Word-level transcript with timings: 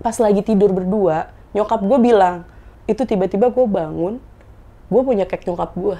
pas 0.00 0.16
lagi 0.16 0.40
tidur 0.40 0.72
berdua, 0.72 1.32
nyokap 1.52 1.80
gue 1.84 1.98
bilang, 2.00 2.48
itu 2.88 3.04
tiba-tiba 3.04 3.52
gue 3.52 3.66
bangun, 3.68 4.18
gue 4.88 5.02
punya 5.04 5.24
kek 5.28 5.44
nyokap 5.46 5.76
gue. 5.76 5.98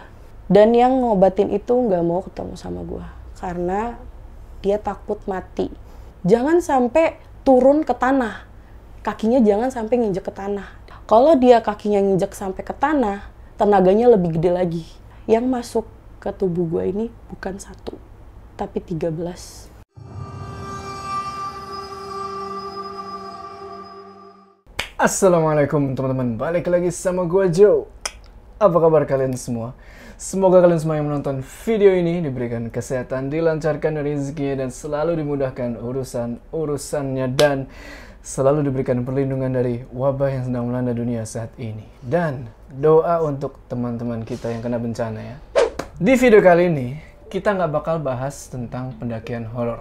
Dan 0.50 0.74
yang 0.74 0.98
ngobatin 0.98 1.54
itu 1.54 1.70
nggak 1.70 2.02
mau 2.02 2.26
ketemu 2.26 2.54
sama 2.58 2.82
gue. 2.82 3.06
Karena 3.38 3.94
dia 4.60 4.82
takut 4.82 5.22
mati. 5.30 5.70
Jangan 6.26 6.58
sampai 6.58 7.16
turun 7.46 7.86
ke 7.86 7.94
tanah. 7.94 8.44
Kakinya 9.00 9.40
jangan 9.40 9.70
sampai 9.70 9.94
nginjek 10.02 10.26
ke 10.26 10.32
tanah. 10.34 10.66
Kalau 11.06 11.38
dia 11.38 11.62
kakinya 11.62 12.02
nginjek 12.02 12.34
sampai 12.34 12.62
ke 12.66 12.74
tanah, 12.74 13.30
tenaganya 13.56 14.10
lebih 14.10 14.36
gede 14.38 14.50
lagi. 14.50 14.84
Yang 15.30 15.44
masuk 15.46 15.86
ke 16.18 16.34
tubuh 16.34 16.66
gue 16.66 16.84
ini 16.90 17.06
bukan 17.32 17.56
satu, 17.56 17.96
tapi 18.58 18.82
13. 18.82 19.69
Assalamualaikum 25.00 25.96
teman-teman, 25.96 26.36
balik 26.36 26.68
lagi 26.68 26.92
sama 26.92 27.24
gue 27.24 27.48
Joe. 27.48 27.88
Apa 28.60 28.84
kabar 28.84 29.08
kalian 29.08 29.32
semua? 29.32 29.72
Semoga 30.20 30.60
kalian 30.60 30.76
semua 30.76 31.00
yang 31.00 31.08
menonton 31.08 31.40
video 31.40 31.96
ini 31.96 32.20
diberikan 32.20 32.68
kesehatan, 32.68 33.32
dilancarkan 33.32 33.96
rezekinya 33.96 34.60
dan 34.60 34.68
selalu 34.68 35.24
dimudahkan 35.24 35.80
urusan-urusannya 35.80 37.32
dan 37.32 37.64
selalu 38.20 38.68
diberikan 38.68 39.00
perlindungan 39.00 39.48
dari 39.48 39.80
wabah 39.88 40.36
yang 40.36 40.44
sedang 40.52 40.68
melanda 40.68 40.92
dunia 40.92 41.24
saat 41.24 41.48
ini. 41.56 41.88
Dan 42.04 42.52
doa 42.68 43.24
untuk 43.24 43.56
teman-teman 43.72 44.20
kita 44.20 44.52
yang 44.52 44.60
kena 44.60 44.76
bencana 44.76 45.20
ya. 45.24 45.36
Di 45.96 46.12
video 46.12 46.44
kali 46.44 46.68
ini, 46.68 47.00
kita 47.32 47.56
nggak 47.56 47.72
bakal 47.72 48.04
bahas 48.04 48.52
tentang 48.52 48.92
pendakian 49.00 49.48
horor. 49.48 49.80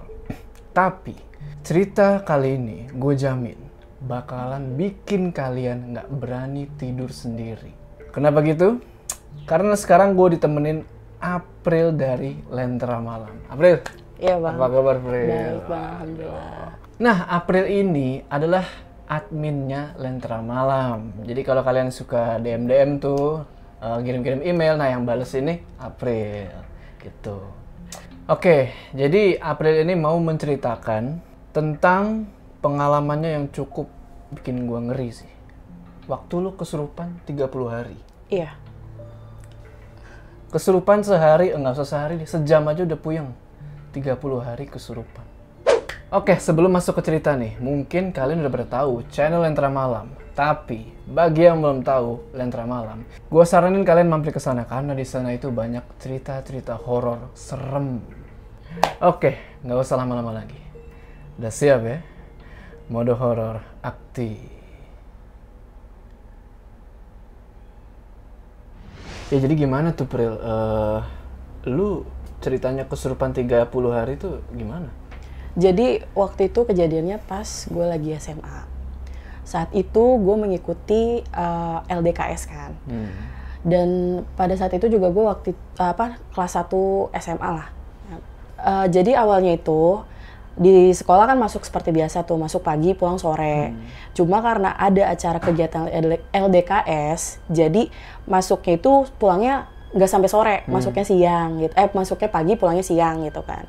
Tapi, 0.72 1.20
cerita 1.60 2.24
kali 2.24 2.56
ini 2.56 2.88
gue 2.96 3.20
jamin 3.20 3.69
bakalan 4.04 4.80
bikin 4.80 5.36
kalian 5.36 5.96
nggak 5.96 6.08
berani 6.08 6.72
tidur 6.80 7.12
sendiri. 7.12 7.76
Kenapa 8.16 8.40
gitu? 8.42 8.80
Karena 9.44 9.76
sekarang 9.76 10.16
gue 10.16 10.40
ditemenin 10.40 10.82
April 11.20 11.92
dari 11.94 12.40
Lentera 12.48 13.04
Malam. 13.04 13.36
April, 13.52 13.84
Iya 14.20 14.36
bang. 14.40 14.56
apa 14.56 14.66
kabar 14.72 14.96
April? 15.00 15.28
Baik 15.28 15.64
bang, 15.68 15.92
alhamdulillah. 16.00 16.68
Nah, 17.00 17.18
April 17.32 17.66
ini 17.68 18.10
adalah 18.28 18.66
adminnya 19.08 19.96
Lentera 20.00 20.40
Malam. 20.40 21.24
Jadi 21.24 21.42
kalau 21.44 21.64
kalian 21.64 21.92
suka 21.92 22.40
DM-DM 22.40 23.00
tuh, 23.00 23.44
uh, 23.80 24.00
kirim-kirim 24.04 24.44
email, 24.44 24.76
nah 24.76 24.92
yang 24.92 25.04
bales 25.04 25.32
ini 25.36 25.60
April. 25.80 26.52
Gitu. 27.00 27.38
Oke, 28.30 28.70
jadi 28.94 29.42
April 29.42 29.82
ini 29.82 29.98
mau 29.98 30.14
menceritakan 30.22 31.18
tentang 31.50 32.30
pengalamannya 32.60 33.30
yang 33.40 33.46
cukup 33.52 33.88
bikin 34.36 34.68
gua 34.68 34.84
ngeri 34.84 35.10
sih. 35.12 35.32
Waktu 36.10 36.34
lu 36.42 36.58
kesurupan 36.58 37.22
30 37.26 37.70
hari. 37.70 37.98
Iya. 38.30 38.58
Kesurupan 40.50 41.06
sehari, 41.06 41.54
enggak 41.54 41.78
usah 41.78 41.86
sehari, 41.86 42.18
deh, 42.18 42.26
sejam 42.26 42.66
aja 42.66 42.82
udah 42.82 42.98
puyeng. 42.98 43.30
30 43.94 44.42
hari 44.42 44.66
kesurupan. 44.66 45.26
Oke, 46.10 46.42
sebelum 46.42 46.74
masuk 46.74 46.98
ke 46.98 47.06
cerita 47.06 47.38
nih, 47.38 47.62
mungkin 47.62 48.10
kalian 48.10 48.42
udah 48.42 48.50
pada 48.50 48.82
tahu 48.82 49.06
channel 49.14 49.46
Lentera 49.46 49.70
Malam. 49.70 50.10
Tapi, 50.34 50.90
bagi 51.06 51.46
yang 51.46 51.62
belum 51.62 51.86
tahu 51.86 52.34
Lentera 52.34 52.66
Malam, 52.66 53.06
gue 53.06 53.46
saranin 53.46 53.86
kalian 53.86 54.10
mampir 54.10 54.34
ke 54.34 54.42
sana 54.42 54.66
karena 54.66 54.98
di 54.98 55.06
sana 55.06 55.30
itu 55.38 55.54
banyak 55.54 55.86
cerita-cerita 56.02 56.82
horor 56.82 57.30
serem. 57.38 58.02
Oke, 59.06 59.62
nggak 59.62 59.78
usah 59.86 60.02
lama-lama 60.02 60.34
lagi. 60.34 60.58
Udah 61.38 61.54
siap 61.54 61.86
ya? 61.86 62.02
Mode 62.90 63.14
horor 63.14 63.62
aktif. 63.86 64.42
Ya 69.30 69.38
jadi 69.38 69.54
gimana 69.54 69.94
tuh 69.94 70.10
Pril? 70.10 70.34
Eh, 70.34 71.00
lu 71.70 72.02
ceritanya 72.42 72.90
kesurupan 72.90 73.30
30 73.30 73.70
hari 73.94 74.18
itu 74.18 74.42
gimana? 74.58 74.90
Jadi 75.54 76.02
waktu 76.18 76.50
itu 76.50 76.66
kejadiannya 76.66 77.22
pas 77.30 77.46
gue 77.70 77.86
lagi 77.86 78.18
SMA. 78.18 78.66
Saat 79.46 79.70
itu 79.78 80.18
gue 80.18 80.36
mengikuti 80.38 81.22
uh, 81.34 81.86
LDKS 81.86 82.42
kan. 82.50 82.74
Hmm. 82.90 83.14
Dan 83.62 83.90
pada 84.34 84.58
saat 84.58 84.74
itu 84.74 84.90
juga 84.90 85.14
gue 85.14 85.26
waktu 85.26 85.50
apa 85.78 86.18
kelas 86.34 86.54
1 86.58 87.14
SMA 87.22 87.50
lah. 87.54 87.70
Uh, 88.60 88.86
jadi 88.90 89.20
awalnya 89.22 89.58
itu 89.58 90.02
di 90.60 90.92
sekolah 90.92 91.24
kan 91.24 91.40
masuk 91.40 91.64
seperti 91.64 91.96
biasa 91.96 92.28
tuh, 92.28 92.36
masuk 92.36 92.68
pagi 92.68 92.92
pulang 92.92 93.16
sore. 93.16 93.72
Cuma 94.12 94.44
karena 94.44 94.76
ada 94.76 95.08
acara 95.08 95.40
kegiatan 95.40 95.88
LD- 95.88 96.28
LDKS, 96.36 97.40
jadi 97.48 97.88
masuknya 98.28 98.76
itu 98.76 99.08
pulangnya 99.16 99.72
nggak 99.96 100.12
sampai 100.12 100.30
sore, 100.30 100.56
masuknya 100.68 101.08
siang 101.08 101.64
gitu. 101.64 101.72
Eh 101.80 101.88
masuknya 101.96 102.28
pagi, 102.28 102.60
pulangnya 102.60 102.84
siang 102.84 103.24
gitu 103.24 103.40
kan. 103.48 103.64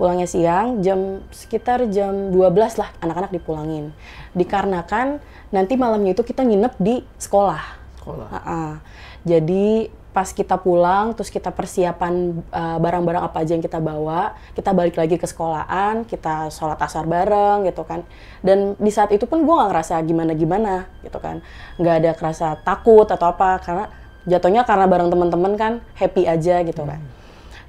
Pulangnya 0.00 0.24
siang 0.24 0.80
jam 0.80 1.20
sekitar 1.28 1.84
jam 1.92 2.32
12 2.32 2.80
lah 2.80 2.88
anak-anak 3.04 3.30
dipulangin. 3.36 3.92
Dikarenakan 4.32 5.20
nanti 5.52 5.76
malamnya 5.76 6.16
itu 6.16 6.24
kita 6.24 6.48
nginep 6.48 6.80
di 6.80 7.04
sekolah. 7.20 7.62
Sekolah. 8.00 8.28
Ha-ha. 8.32 8.64
Jadi 9.22 9.86
pas 10.12 10.28
kita 10.28 10.60
pulang, 10.60 11.16
terus 11.16 11.32
kita 11.32 11.48
persiapan 11.48 12.44
uh, 12.52 12.76
barang-barang 12.76 13.24
apa 13.24 13.40
aja 13.40 13.56
yang 13.56 13.64
kita 13.64 13.80
bawa, 13.80 14.36
kita 14.52 14.76
balik 14.76 15.00
lagi 15.00 15.16
ke 15.16 15.24
sekolahan, 15.24 16.04
kita 16.04 16.52
sholat 16.52 16.76
asar 16.84 17.08
bareng 17.08 17.64
gitu 17.64 17.80
kan. 17.88 18.04
Dan 18.44 18.76
di 18.76 18.92
saat 18.92 19.08
itu 19.16 19.24
pun 19.24 19.40
gue 19.40 19.54
nggak 19.56 19.72
ngerasa 19.72 19.96
gimana-gimana 20.04 20.84
gitu 21.00 21.16
kan, 21.16 21.40
nggak 21.80 21.94
ada 22.04 22.10
kerasa 22.12 22.46
takut 22.60 23.08
atau 23.08 23.32
apa 23.32 23.56
karena 23.64 23.88
jatuhnya 24.28 24.68
karena 24.68 24.84
bareng 24.84 25.08
teman-teman 25.08 25.52
kan 25.56 25.72
happy 25.96 26.28
aja 26.28 26.60
gitu 26.60 26.84
kan. 26.84 27.00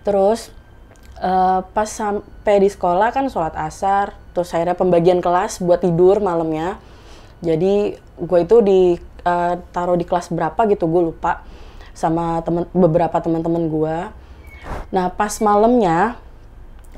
Terus 0.04 0.52
uh, 1.24 1.64
pas 1.72 1.88
sampai 1.88 2.60
di 2.60 2.68
sekolah 2.68 3.16
kan 3.16 3.32
sholat 3.32 3.56
asar, 3.56 4.20
terus 4.36 4.52
akhirnya 4.52 4.76
pembagian 4.76 5.24
kelas 5.24 5.64
buat 5.64 5.80
tidur 5.80 6.20
malamnya. 6.20 6.76
Jadi 7.40 7.96
gue 8.20 8.40
itu 8.44 8.60
di 8.60 8.82
uh, 9.24 9.56
taruh 9.72 9.96
di 9.96 10.04
kelas 10.04 10.28
berapa 10.28 10.60
gitu 10.68 10.92
gue 10.92 11.08
lupa 11.08 11.44
sama 11.94 12.42
temen 12.42 12.66
beberapa 12.74 13.16
teman-teman 13.18 13.70
gue. 13.70 13.98
Nah 14.90 15.10
pas 15.10 15.34
malamnya 15.40 16.18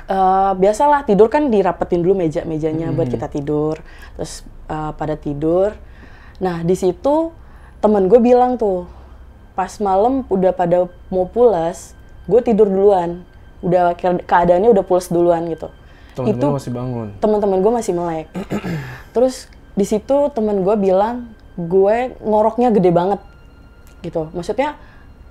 eh, 0.07 0.51
biasalah 0.55 1.03
tidur 1.03 1.27
kan 1.27 1.47
dirapetin 1.47 1.99
dulu 1.99 2.15
meja-mejanya 2.17 2.91
buat 2.91 3.07
kita 3.07 3.27
tidur, 3.27 3.79
terus 4.15 4.41
eh, 4.67 4.91
pada 4.95 5.15
tidur. 5.15 5.75
Nah 6.39 6.63
di 6.63 6.75
situ 6.75 7.31
temen 7.79 8.07
gue 8.07 8.19
bilang 8.19 8.55
tuh 8.55 8.87
pas 9.55 9.71
malam 9.79 10.27
udah 10.27 10.51
pada 10.51 10.87
mau 11.07 11.23
pulas, 11.25 11.95
gue 12.27 12.41
tidur 12.41 12.67
duluan, 12.67 13.23
udah 13.63 13.95
ke- 13.95 14.23
keadaannya 14.23 14.67
udah 14.67 14.83
pulas 14.83 15.07
duluan 15.07 15.47
gitu. 15.47 15.71
Teman-teman 16.15 16.39
Itu- 16.39 16.55
masih 16.55 16.71
bangun. 16.71 17.07
teman-teman 17.19 17.57
gue 17.59 17.71
masih 17.73 17.93
melek. 17.95 18.27
Terus 19.15 19.47
di 19.75 19.83
situ 19.83 20.31
teman 20.31 20.63
gue 20.63 20.75
bilang 20.75 21.27
gue 21.55 21.95
ngoroknya 22.19 22.71
gede 22.71 22.91
banget 22.91 23.19
gitu. 24.05 24.29
Maksudnya 24.37 24.77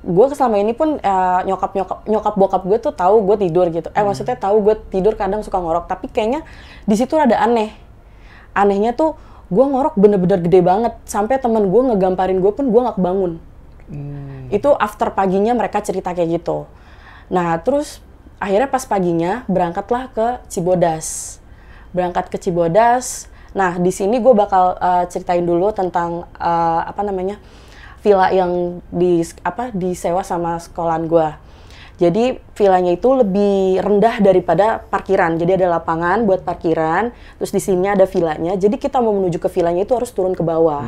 gue 0.05 0.27
selama 0.37 0.59
ini 0.59 0.75
pun 0.75 0.99
eh, 0.99 1.41
nyokap 1.47 1.71
nyokap 1.73 1.99
nyokap 2.11 2.35
bokap 2.35 2.63
gue 2.67 2.79
tuh 2.83 2.93
tahu 2.93 3.23
gue 3.23 3.47
tidur 3.47 3.71
gitu. 3.71 3.89
Eh 3.95 4.03
maksudnya 4.03 4.35
tahu 4.35 4.61
gue 4.67 4.75
tidur 4.91 5.15
kadang 5.15 5.47
suka 5.47 5.63
ngorok. 5.63 5.87
Tapi 5.87 6.11
kayaknya 6.11 6.43
di 6.85 6.95
situ 6.99 7.15
ada 7.15 7.39
aneh. 7.39 7.71
Anehnya 8.53 8.93
tuh 8.93 9.15
gue 9.49 9.65
ngorok 9.65 9.95
bener-bener 9.95 10.43
gede 10.43 10.61
banget 10.61 10.93
sampai 11.07 11.39
teman 11.39 11.71
gue 11.71 11.83
ngegamparin 11.95 12.43
gue 12.43 12.53
pun 12.53 12.67
gue 12.67 12.81
nggak 12.81 12.99
bangun 12.99 13.39
Hmm. 13.85 14.49
itu 14.49 14.73
after 14.81 15.13
paginya 15.13 15.53
mereka 15.53 15.85
cerita 15.85 16.17
kayak 16.17 16.41
gitu. 16.41 16.65
Nah, 17.29 17.61
terus 17.61 18.01
akhirnya 18.41 18.69
pas 18.69 18.85
paginya 18.89 19.45
berangkatlah 19.45 20.09
ke 20.13 20.27
Cibodas. 20.49 21.37
Berangkat 21.93 22.33
ke 22.33 22.41
Cibodas. 22.41 23.29
Nah, 23.53 23.77
di 23.77 23.93
sini 23.93 24.19
gue 24.25 24.33
bakal 24.33 24.81
uh, 24.81 25.05
ceritain 25.05 25.45
dulu 25.45 25.69
tentang 25.77 26.25
uh, 26.41 26.81
apa 26.81 27.05
namanya 27.05 27.37
villa 28.05 28.29
yang 28.29 28.85
di 28.93 29.25
apa 29.41 29.73
disewa 29.73 30.21
sama 30.21 30.61
sekolahan 30.61 31.09
gue. 31.09 31.29
Jadi 31.95 32.37
villanya 32.59 32.91
itu 32.93 33.07
lebih 33.15 33.79
rendah 33.81 34.19
daripada 34.19 34.83
parkiran. 34.83 35.39
Jadi 35.39 35.63
ada 35.63 35.79
lapangan 35.79 36.27
buat 36.27 36.43
parkiran, 36.43 37.15
terus 37.39 37.55
di 37.55 37.63
sini 37.63 37.87
ada 37.87 38.05
villanya. 38.05 38.59
Jadi 38.59 38.77
kita 38.77 38.99
mau 38.99 39.15
menuju 39.15 39.39
ke 39.39 39.49
villanya 39.49 39.87
itu 39.87 39.95
harus 39.95 40.11
turun 40.11 40.35
ke 40.35 40.43
bawah. 40.43 40.85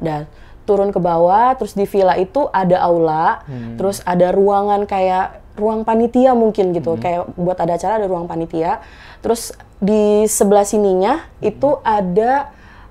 Dan 0.00 0.24
turun 0.64 0.90
ke 0.90 0.98
bawah, 0.98 1.54
terus 1.60 1.76
di 1.76 1.84
villa 1.84 2.16
itu 2.16 2.48
ada 2.50 2.80
aula, 2.80 3.44
terus 3.76 4.00
ada 4.08 4.32
ruangan 4.32 4.88
kayak 4.88 5.44
ruang 5.60 5.84
panitia 5.84 6.32
mungkin 6.32 6.72
gitu, 6.72 6.96
kayak 6.96 7.36
buat 7.36 7.60
ada 7.60 7.76
acara 7.76 8.00
ada 8.00 8.08
ruang 8.08 8.24
panitia. 8.24 8.80
Terus 9.20 9.52
di 9.76 10.24
sebelah 10.24 10.64
sininya 10.64 11.20
itu 11.44 11.76
ada 11.84 12.48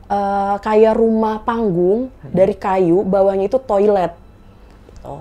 eh, 0.10 0.56
kayak 0.60 0.94
rumah 0.94 1.40
panggung 1.40 2.10
dari 2.24 2.54
kayu, 2.54 3.02
bawahnya 3.04 3.46
itu 3.46 3.58
toilet. 3.58 4.12
Gitu. 4.90 5.16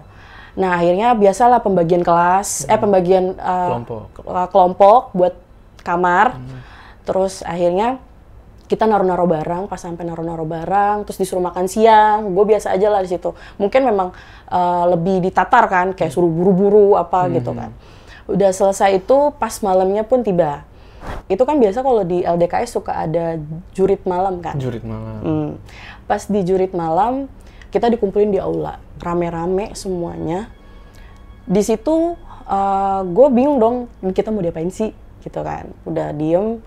Nah 0.55 0.75
akhirnya 0.75 1.13
biasalah 1.13 1.61
pembagian 1.61 2.01
kelas, 2.01 2.65
eh 2.65 2.75
pembagian 2.75 3.33
eh, 3.33 3.69
Kelompok. 3.69 4.03
ke- 4.13 4.49
kelompok 4.49 5.01
buat 5.13 5.35
kamar. 5.81 6.35
Terus 7.05 7.41
akhirnya 7.43 8.01
kita 8.65 8.85
naruh-naruh 8.85 9.25
barang 9.25 9.65
pas 9.65 9.81
sampai 9.81 10.05
naruh-naruh 10.05 10.45
barang 10.45 11.09
terus 11.09 11.17
disuruh 11.17 11.41
makan 11.41 11.65
siang 11.65 12.29
gue 12.29 12.45
biasa 12.45 12.69
aja 12.69 12.93
lah 12.93 13.01
di 13.01 13.09
situ 13.09 13.33
mungkin 13.57 13.81
memang 13.81 14.13
uh, 14.45 14.85
lebih 14.93 15.25
ditatar 15.25 15.65
kan 15.67 15.97
kayak 15.97 16.13
suruh 16.13 16.29
buru-buru 16.29 16.93
apa 16.93 17.25
Hmm. 17.25 17.33
gitu 17.33 17.57
kan 17.57 17.73
udah 18.29 18.53
selesai 18.53 19.01
itu 19.01 19.33
pas 19.33 19.57
malamnya 19.65 20.05
pun 20.05 20.21
tiba 20.21 20.69
itu 21.29 21.43
kan 21.43 21.57
biasa 21.57 21.81
kalau 21.81 22.03
di 22.03 22.21
LDKS 22.21 22.71
suka 22.75 22.93
ada 22.99 23.37
jurit 23.71 24.01
malam 24.05 24.41
kan 24.41 24.57
Jurit 24.57 24.83
malam. 24.83 25.21
Hmm. 25.21 25.51
Pas 26.05 26.25
di 26.25 26.41
jurit 26.41 26.73
malam, 26.73 27.29
kita 27.69 27.87
dikumpulin 27.87 28.31
di 28.31 28.41
aula, 28.41 28.81
rame-rame 28.99 29.73
semuanya. 29.73 30.49
Di 31.45 31.61
situ 31.61 32.17
gue 33.05 33.27
bingung 33.29 33.61
dong, 33.61 33.77
kita 34.11 34.29
mau 34.29 34.41
diapain 34.41 34.69
sih, 34.69 34.89
gitu 35.21 35.41
kan? 35.41 35.69
Udah 35.85 36.13
diem. 36.13 36.65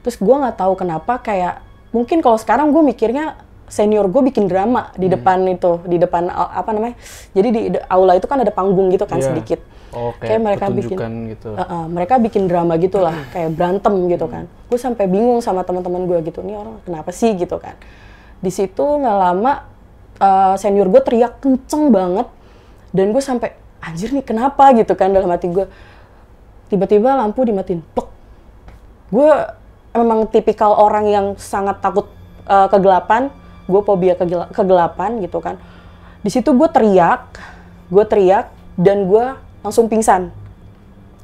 Terus 0.00 0.14
gue 0.14 0.30
nggak 0.30 0.56
tahu 0.56 0.78
kenapa 0.78 1.18
kayak 1.18 1.58
mungkin 1.90 2.22
kalau 2.22 2.38
sekarang 2.38 2.70
gue 2.70 2.82
mikirnya 2.84 3.34
senior 3.66 4.06
gue 4.06 4.22
bikin 4.24 4.46
drama 4.46 4.94
di 4.94 5.10
depan 5.10 5.42
itu, 5.44 5.82
di 5.84 5.98
depan 5.98 6.30
a- 6.30 6.54
apa 6.56 6.70
namanya? 6.70 6.94
Jadi 7.34 7.48
di 7.50 7.60
aula 7.84 8.14
itu 8.14 8.24
kan 8.24 8.38
ada 8.38 8.54
panggung 8.54 8.88
gitu 8.88 9.04
kan 9.04 9.18
Iya. 9.18 9.34
sedikit. 9.34 9.60
Oh, 9.88 10.12
Kayak 10.16 10.20
kayak 10.20 10.40
mereka 10.44 10.66
bikin- 10.68 11.28
gitu. 11.32 11.50
Uh-uh, 11.56 11.84
mereka 11.88 12.14
bikin 12.20 12.42
drama 12.44 12.76
gitu 12.76 13.00
lah, 13.00 13.16
kayak 13.32 13.50
berantem 13.56 13.94
gitu 14.12 14.26
kan. 14.28 14.44
Gue 14.68 14.76
sampai 14.76 15.08
bingung 15.08 15.40
sama 15.40 15.64
teman-teman 15.64 16.04
gue 16.04 16.18
gitu, 16.28 16.44
nih 16.44 16.60
orang 16.60 16.76
kenapa 16.84 17.08
sih 17.08 17.32
gitu 17.34 17.56
kan. 17.56 17.72
Di 18.44 18.52
situ 18.52 18.84
nggak 18.84 19.16
lama 19.16 19.64
uh, 20.20 20.54
senior 20.60 20.92
gue 20.92 21.00
teriak 21.00 21.40
kenceng 21.40 21.88
banget, 21.88 22.28
dan 22.92 23.16
gue 23.16 23.22
sampai 23.24 23.56
anjir 23.80 24.12
nih 24.12 24.20
kenapa 24.20 24.76
gitu 24.76 24.92
kan 24.92 25.08
dalam 25.08 25.32
hati 25.32 25.48
gue. 25.48 25.64
Tiba-tiba 26.68 27.16
lampu 27.16 27.48
dimatiin, 27.48 27.80
plek. 27.80 28.08
Gue 29.08 29.32
memang 29.96 30.28
tipikal 30.28 30.76
orang 30.76 31.08
yang 31.08 31.26
sangat 31.40 31.80
takut 31.80 32.12
uh, 32.44 32.68
kegelapan, 32.68 33.32
gue 33.64 33.80
fobia 33.80 34.12
kegela- 34.12 34.52
kegelapan 34.52 35.16
gitu 35.24 35.40
kan. 35.40 35.56
Di 36.20 36.28
situ 36.28 36.52
gue 36.52 36.68
teriak, 36.68 37.40
gue 37.88 38.04
teriak 38.04 38.52
dan 38.76 39.08
gue 39.08 39.47
langsung 39.68 39.86
pingsan 39.86 40.32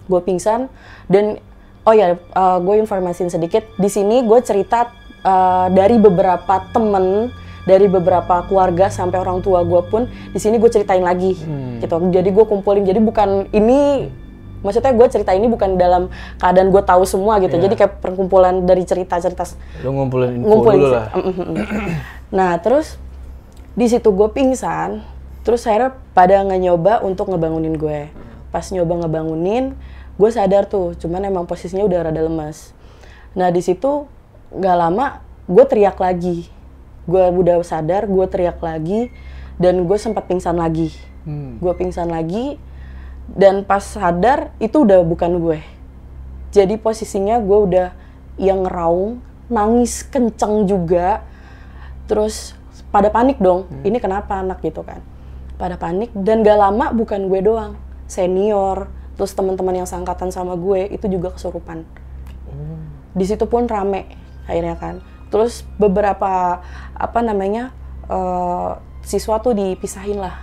gue 0.05 0.21
pingsan 0.21 0.69
dan 1.09 1.41
oh 1.83 1.93
ya 1.93 2.21
gue 2.61 2.75
informasiin 2.79 3.29
sedikit 3.29 3.65
di 3.75 3.89
sini 3.89 4.21
gue 4.21 4.39
cerita 4.41 4.93
uh, 5.25 5.73
dari 5.73 5.97
beberapa 5.97 6.69
temen 6.71 7.33
dari 7.65 7.89
beberapa 7.89 8.45
keluarga 8.45 8.93
sampai 8.93 9.17
orang 9.17 9.41
tua 9.41 9.65
gue 9.65 9.81
pun 9.89 10.05
di 10.05 10.37
sini 10.37 10.61
gue 10.61 10.69
ceritain 10.69 11.01
lagi 11.01 11.33
Hmm. 11.41 11.81
gitu 11.81 11.97
jadi 12.13 12.29
gue 12.29 12.45
kumpulin 12.45 12.85
jadi 12.85 13.01
bukan 13.01 13.49
ini 13.51 14.13
maksudnya 14.61 14.93
gue 14.93 15.09
cerita 15.09 15.33
ini 15.33 15.49
bukan 15.49 15.77
dalam 15.77 16.09
keadaan 16.37 16.69
gue 16.69 16.83
tahu 16.85 17.05
semua 17.05 17.37
gitu 17.41 17.57
Iya. 17.57 17.65
jadi 17.65 17.75
kayak 17.77 17.93
perkumpulan 18.01 18.65
dari 18.65 18.85
cerita-cerita 18.85 19.45
Lu 19.81 19.93
ngumpulin 19.93 20.41
info 20.41 20.49
ngumpulin 20.49 20.79
dulu 20.79 20.93
lah. 20.93 21.09
Mm, 21.13 21.25
mm, 21.25 21.35
mm. 21.37 21.57
nah 22.33 22.53
terus 22.61 22.97
di 23.73 23.89
situ 23.89 24.09
gue 24.09 24.29
pingsan 24.29 25.01
terus 25.45 25.65
akhirnya 25.65 25.93
pada 26.13 26.41
nggak 26.41 26.61
nyoba 26.61 26.93
untuk 27.01 27.29
ngebangunin 27.29 27.77
gue 27.77 28.09
pas 28.55 28.71
nyoba 28.71 29.03
ngebangunin 29.03 29.75
gue 30.15 30.31
sadar 30.31 30.71
tuh 30.71 30.95
cuman 30.95 31.27
emang 31.27 31.43
posisinya 31.43 31.83
udah 31.83 32.07
rada 32.07 32.23
lemas. 32.23 32.71
Nah 33.35 33.51
di 33.51 33.59
situ 33.59 34.07
nggak 34.55 34.77
lama 34.79 35.19
gue 35.51 35.65
teriak 35.67 35.99
lagi. 35.99 36.47
Gue 37.05 37.19
udah 37.35 37.59
sadar 37.67 38.07
gue 38.07 38.27
teriak 38.31 38.63
lagi 38.63 39.11
dan 39.59 39.83
gue 39.83 39.99
sempat 39.99 40.31
pingsan 40.31 40.55
lagi. 40.55 40.95
Hmm. 41.25 41.57
gue 41.57 41.73
pingsan 41.73 42.13
lagi 42.13 42.61
dan 43.33 43.65
pas 43.65 43.81
sadar 43.81 44.53
itu 44.63 44.87
udah 44.87 45.03
bukan 45.03 45.41
gue. 45.41 45.59
Jadi 46.55 46.77
posisinya 46.79 47.41
gue 47.41 47.59
udah 47.59 47.89
yang 48.39 48.63
ngeraung 48.63 49.19
nangis 49.51 50.07
kenceng 50.07 50.69
juga. 50.69 51.27
Terus 52.07 52.53
pada 52.93 53.09
panik 53.11 53.41
dong 53.41 53.67
ini 53.83 53.99
kenapa 53.99 54.39
anak 54.39 54.63
gitu 54.63 54.85
kan. 54.87 55.01
Pada 55.57 55.81
panik 55.81 56.13
dan 56.13 56.45
gak 56.45 56.61
lama 56.61 56.93
bukan 56.93 57.27
gue 57.27 57.41
doang 57.41 57.75
senior 58.07 58.91
terus 59.15 59.31
teman-teman 59.33 59.83
yang 59.83 59.89
sangkatan 59.89 60.35
sama 60.35 60.59
gue 60.59 60.91
itu 60.91 61.07
juga 61.07 61.31
kesurupan. 61.35 61.87
Di 63.15 63.25
situ 63.25 63.47
pun 63.47 63.71
rame 63.71 64.11
akhirnya 64.51 64.75
kan. 64.75 64.95
Terus 65.31 65.63
beberapa 65.79 66.63
apa 66.95 67.21
namanya 67.23 67.71
eh, 68.11 68.71
siswa 69.07 69.39
tuh 69.39 69.55
dipisahin 69.55 70.19
lah. 70.19 70.43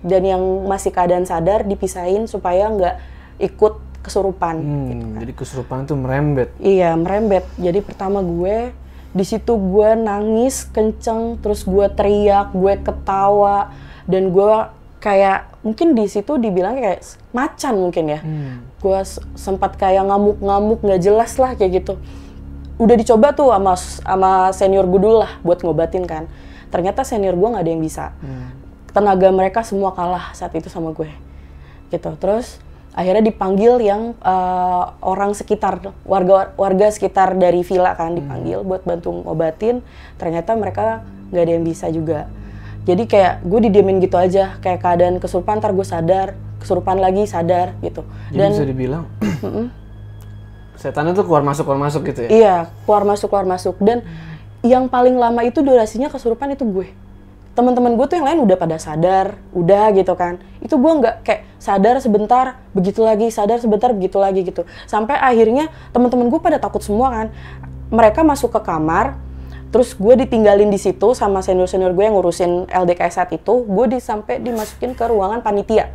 Dan 0.00 0.22
yang 0.24 0.42
masih 0.68 0.92
keadaan 0.92 1.28
sadar 1.28 1.64
dipisahin 1.68 2.24
supaya 2.24 2.68
nggak 2.72 2.96
ikut 3.42 3.74
kesurupan. 4.06 4.56
Hmm, 4.62 5.18
jadi 5.18 5.32
kesurupan 5.34 5.82
itu 5.82 5.94
merembet. 5.98 6.48
Iya, 6.62 6.94
merembet. 6.94 7.42
Jadi 7.58 7.82
pertama 7.82 8.22
gue 8.22 8.70
di 9.10 9.24
situ 9.26 9.56
gue 9.56 9.98
nangis 9.98 10.62
kenceng, 10.70 11.42
terus 11.42 11.66
gue 11.66 11.88
teriak, 11.90 12.54
gue 12.54 12.78
ketawa, 12.78 13.74
dan 14.06 14.30
gue 14.30 14.54
kayak 15.02 15.55
mungkin 15.66 15.98
di 15.98 16.06
situ 16.06 16.38
dibilang 16.38 16.78
kayak 16.78 17.02
macan 17.34 17.74
mungkin 17.82 18.04
ya. 18.06 18.20
Hmm. 18.22 18.62
Gue 18.78 19.02
sempat 19.34 19.74
kayak 19.74 20.06
ngamuk-ngamuk 20.06 20.78
nggak 20.86 21.00
jelas 21.02 21.34
lah 21.42 21.58
kayak 21.58 21.82
gitu. 21.82 21.98
Udah 22.78 22.94
dicoba 22.94 23.34
tuh 23.34 23.50
sama 23.50 23.74
sama 23.74 24.30
senior 24.54 24.86
gue 24.86 25.00
dulu 25.02 25.26
lah 25.26 25.42
buat 25.42 25.58
ngobatin 25.66 26.06
kan. 26.06 26.30
Ternyata 26.70 27.02
senior 27.02 27.34
gue 27.34 27.48
nggak 27.50 27.64
ada 27.66 27.72
yang 27.74 27.82
bisa 27.82 28.14
Hmm. 28.22 28.54
tenaga 28.94 29.28
mereka 29.34 29.66
semua 29.66 29.90
kalah 29.90 30.30
saat 30.32 30.54
itu 30.54 30.70
sama 30.70 30.94
gue 30.94 31.10
gitu 31.90 32.10
terus 32.18 32.58
akhirnya 32.96 33.22
dipanggil 33.22 33.78
yang 33.78 34.16
eh, 34.18 34.84
orang 35.04 35.36
sekitar 35.36 35.78
warga 36.02 36.50
warga 36.56 36.86
sekitar 36.90 37.36
dari 37.36 37.60
villa 37.62 37.92
kan 37.94 38.16
dipanggil 38.16 38.64
buat 38.64 38.82
bantu 38.82 39.12
ngobatin 39.22 39.84
ternyata 40.16 40.56
mereka 40.56 41.04
nggak 41.30 41.42
ada 41.44 41.52
yang 41.52 41.64
bisa 41.66 41.86
juga 41.92 42.26
jadi 42.86 43.02
kayak 43.04 43.34
gue 43.42 43.60
didiemin 43.66 43.98
gitu 43.98 44.16
aja 44.16 44.56
kayak 44.62 44.80
keadaan 44.80 45.18
kesurupan 45.18 45.58
ntar 45.58 45.74
gue 45.74 45.84
sadar 45.84 46.38
kesurupan 46.62 47.02
lagi 47.02 47.26
sadar 47.26 47.74
gitu 47.82 48.06
Jadi 48.30 48.38
dan 48.38 48.50
bisa 48.54 48.66
dibilang 48.66 49.04
setannya 50.76 51.16
tuh 51.16 51.24
keluar 51.24 51.42
masuk 51.42 51.64
keluar 51.66 51.80
masuk 51.88 52.00
gitu 52.12 52.28
ya. 52.28 52.30
Iya, 52.30 52.56
keluar 52.84 53.02
masuk 53.08 53.32
keluar 53.32 53.48
masuk 53.48 53.74
dan 53.80 54.04
yang 54.60 54.86
paling 54.86 55.16
lama 55.16 55.42
itu 55.42 55.64
durasinya 55.64 56.12
kesurupan 56.12 56.52
itu 56.52 56.62
gue. 56.68 56.88
Teman-teman 57.56 57.96
gue 57.96 58.04
tuh 58.04 58.20
yang 58.20 58.28
lain 58.28 58.44
udah 58.44 58.56
pada 58.60 58.76
sadar, 58.76 59.40
udah 59.56 59.88
gitu 59.96 60.12
kan. 60.12 60.36
Itu 60.60 60.76
gue 60.76 60.92
nggak 61.00 61.24
kayak 61.24 61.42
sadar 61.56 61.96
sebentar, 62.04 62.60
begitu 62.76 63.00
lagi, 63.00 63.32
sadar 63.32 63.56
sebentar, 63.56 63.88
begitu 63.96 64.20
lagi 64.20 64.44
gitu. 64.44 64.68
Sampai 64.84 65.16
akhirnya 65.16 65.72
teman-teman 65.96 66.28
gue 66.28 66.40
pada 66.44 66.60
takut 66.60 66.84
semua 66.84 67.08
kan. 67.08 67.26
Mereka 67.88 68.20
masuk 68.20 68.52
ke 68.52 68.60
kamar, 68.60 69.16
terus 69.76 69.92
gue 69.92 70.14
ditinggalin 70.24 70.72
di 70.72 70.80
situ 70.80 71.12
sama 71.12 71.44
senior-senior 71.44 71.92
gue 71.92 72.08
yang 72.08 72.16
ngurusin 72.16 72.64
LDK 72.72 73.12
saat 73.12 73.28
itu. 73.36 73.60
Gue 73.68 73.92
di, 73.92 74.00
sampai 74.00 74.40
dimasukin 74.40 74.96
ke 74.96 75.04
ruangan 75.04 75.44
panitia 75.44 75.92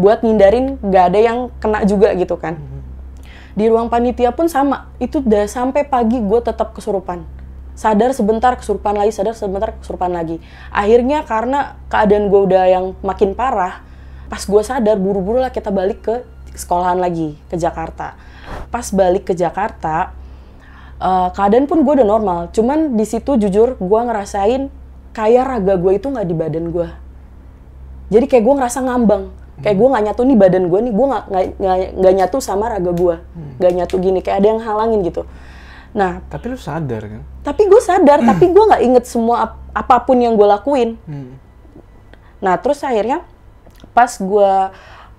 buat 0.00 0.24
ngindarin 0.24 0.80
nggak 0.80 1.04
ada 1.12 1.20
yang 1.20 1.38
kena 1.60 1.84
juga 1.84 2.16
gitu 2.16 2.40
kan. 2.40 2.56
Di 3.52 3.68
ruang 3.68 3.92
panitia 3.92 4.32
pun 4.32 4.48
sama 4.48 4.88
itu 4.96 5.20
udah 5.20 5.44
sampai 5.44 5.84
pagi 5.84 6.16
gue 6.16 6.40
tetap 6.40 6.72
kesurupan. 6.72 7.28
Sadar 7.76 8.16
sebentar 8.16 8.56
kesurupan 8.56 8.96
lagi 8.96 9.12
sadar 9.12 9.36
sebentar 9.36 9.76
kesurupan 9.76 10.16
lagi. 10.16 10.40
Akhirnya 10.72 11.28
karena 11.28 11.76
keadaan 11.92 12.32
gue 12.32 12.40
udah 12.40 12.64
yang 12.72 12.84
makin 13.04 13.36
parah 13.36 13.84
pas 14.32 14.40
gue 14.40 14.62
sadar 14.64 14.96
buru-buru 14.96 15.44
lah 15.44 15.52
kita 15.52 15.68
balik 15.68 16.00
ke 16.00 16.24
sekolahan 16.56 16.96
lagi 16.96 17.36
ke 17.52 17.60
Jakarta. 17.60 18.16
Pas 18.72 18.88
balik 18.96 19.28
ke 19.28 19.36
Jakarta 19.36 20.16
eh, 21.00 21.28
keadaan 21.30 21.64
pun 21.64 21.80
gue 21.80 21.92
udah 21.94 22.06
normal. 22.06 22.38
Cuman 22.50 22.94
di 22.94 23.02
situ 23.02 23.34
jujur 23.34 23.74
gue 23.74 24.00
ngerasain 24.00 24.68
kayak 25.10 25.44
raga 25.44 25.74
gue 25.74 25.92
itu 25.94 26.06
nggak 26.06 26.22
di 26.24 26.34
badan 26.34 26.70
gue 26.70 26.88
jadi 28.08 28.26
kayak 28.26 28.42
gue 28.42 28.54
ngerasa 28.56 28.78
ngambang. 28.80 29.24
Kayak 29.60 29.76
gue 29.76 29.88
nggak 29.88 30.04
nyatu 30.04 30.20
nih 30.24 30.36
badan 30.36 30.64
gue 30.66 30.80
nih 30.80 30.92
gue 30.92 31.06
nggak 31.06 31.24
nggak- 31.26 31.50
nggak 31.58 31.76
nggak 31.94 32.14
nyatu 32.16 32.36
sama 32.38 32.64
raga 32.68 32.92
gue 32.92 33.14
nggak 33.56 33.72
nyatu 33.74 33.94
gini 33.96 34.18
kayak 34.18 34.38
ada 34.38 34.48
yang 34.48 34.60
halangin 34.60 35.00
gitu. 35.02 35.22
Nah 35.90 36.22
Tapi 36.24 36.44
lu 36.46 36.56
sadar 36.56 37.02
kan? 37.04 37.22
tapi 37.40 37.62
gue 37.64 37.80
sadar 37.80 38.18
tapi 38.30 38.44
gue 38.48 38.64
nggak 38.66 38.82
inget 38.82 39.04
semua 39.04 39.36
ap- 39.44 39.60
apa 39.72 39.96
pun 40.02 40.16
yang 40.16 40.32
gue 40.32 40.44
lakuin. 40.44 40.96
Hmm. 41.04 41.36
nah 42.38 42.56
terus 42.56 42.80
akhirnya 42.80 43.20
pas 43.92 44.08
gue 44.10 44.52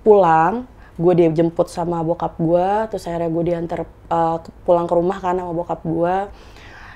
pulang 0.00 0.66
gue 1.00 1.12
dijemput 1.24 1.72
sama 1.72 2.04
bokap 2.04 2.36
gue 2.36 2.68
terus 2.92 3.08
akhirnya 3.08 3.30
gue 3.32 3.44
diantar 3.48 3.80
uh, 4.12 4.38
ke- 4.44 4.52
pulang 4.68 4.84
ke 4.84 4.94
rumah 4.96 5.18
kan 5.20 5.36
sama 5.36 5.52
bokap 5.56 5.80
gue 5.84 6.14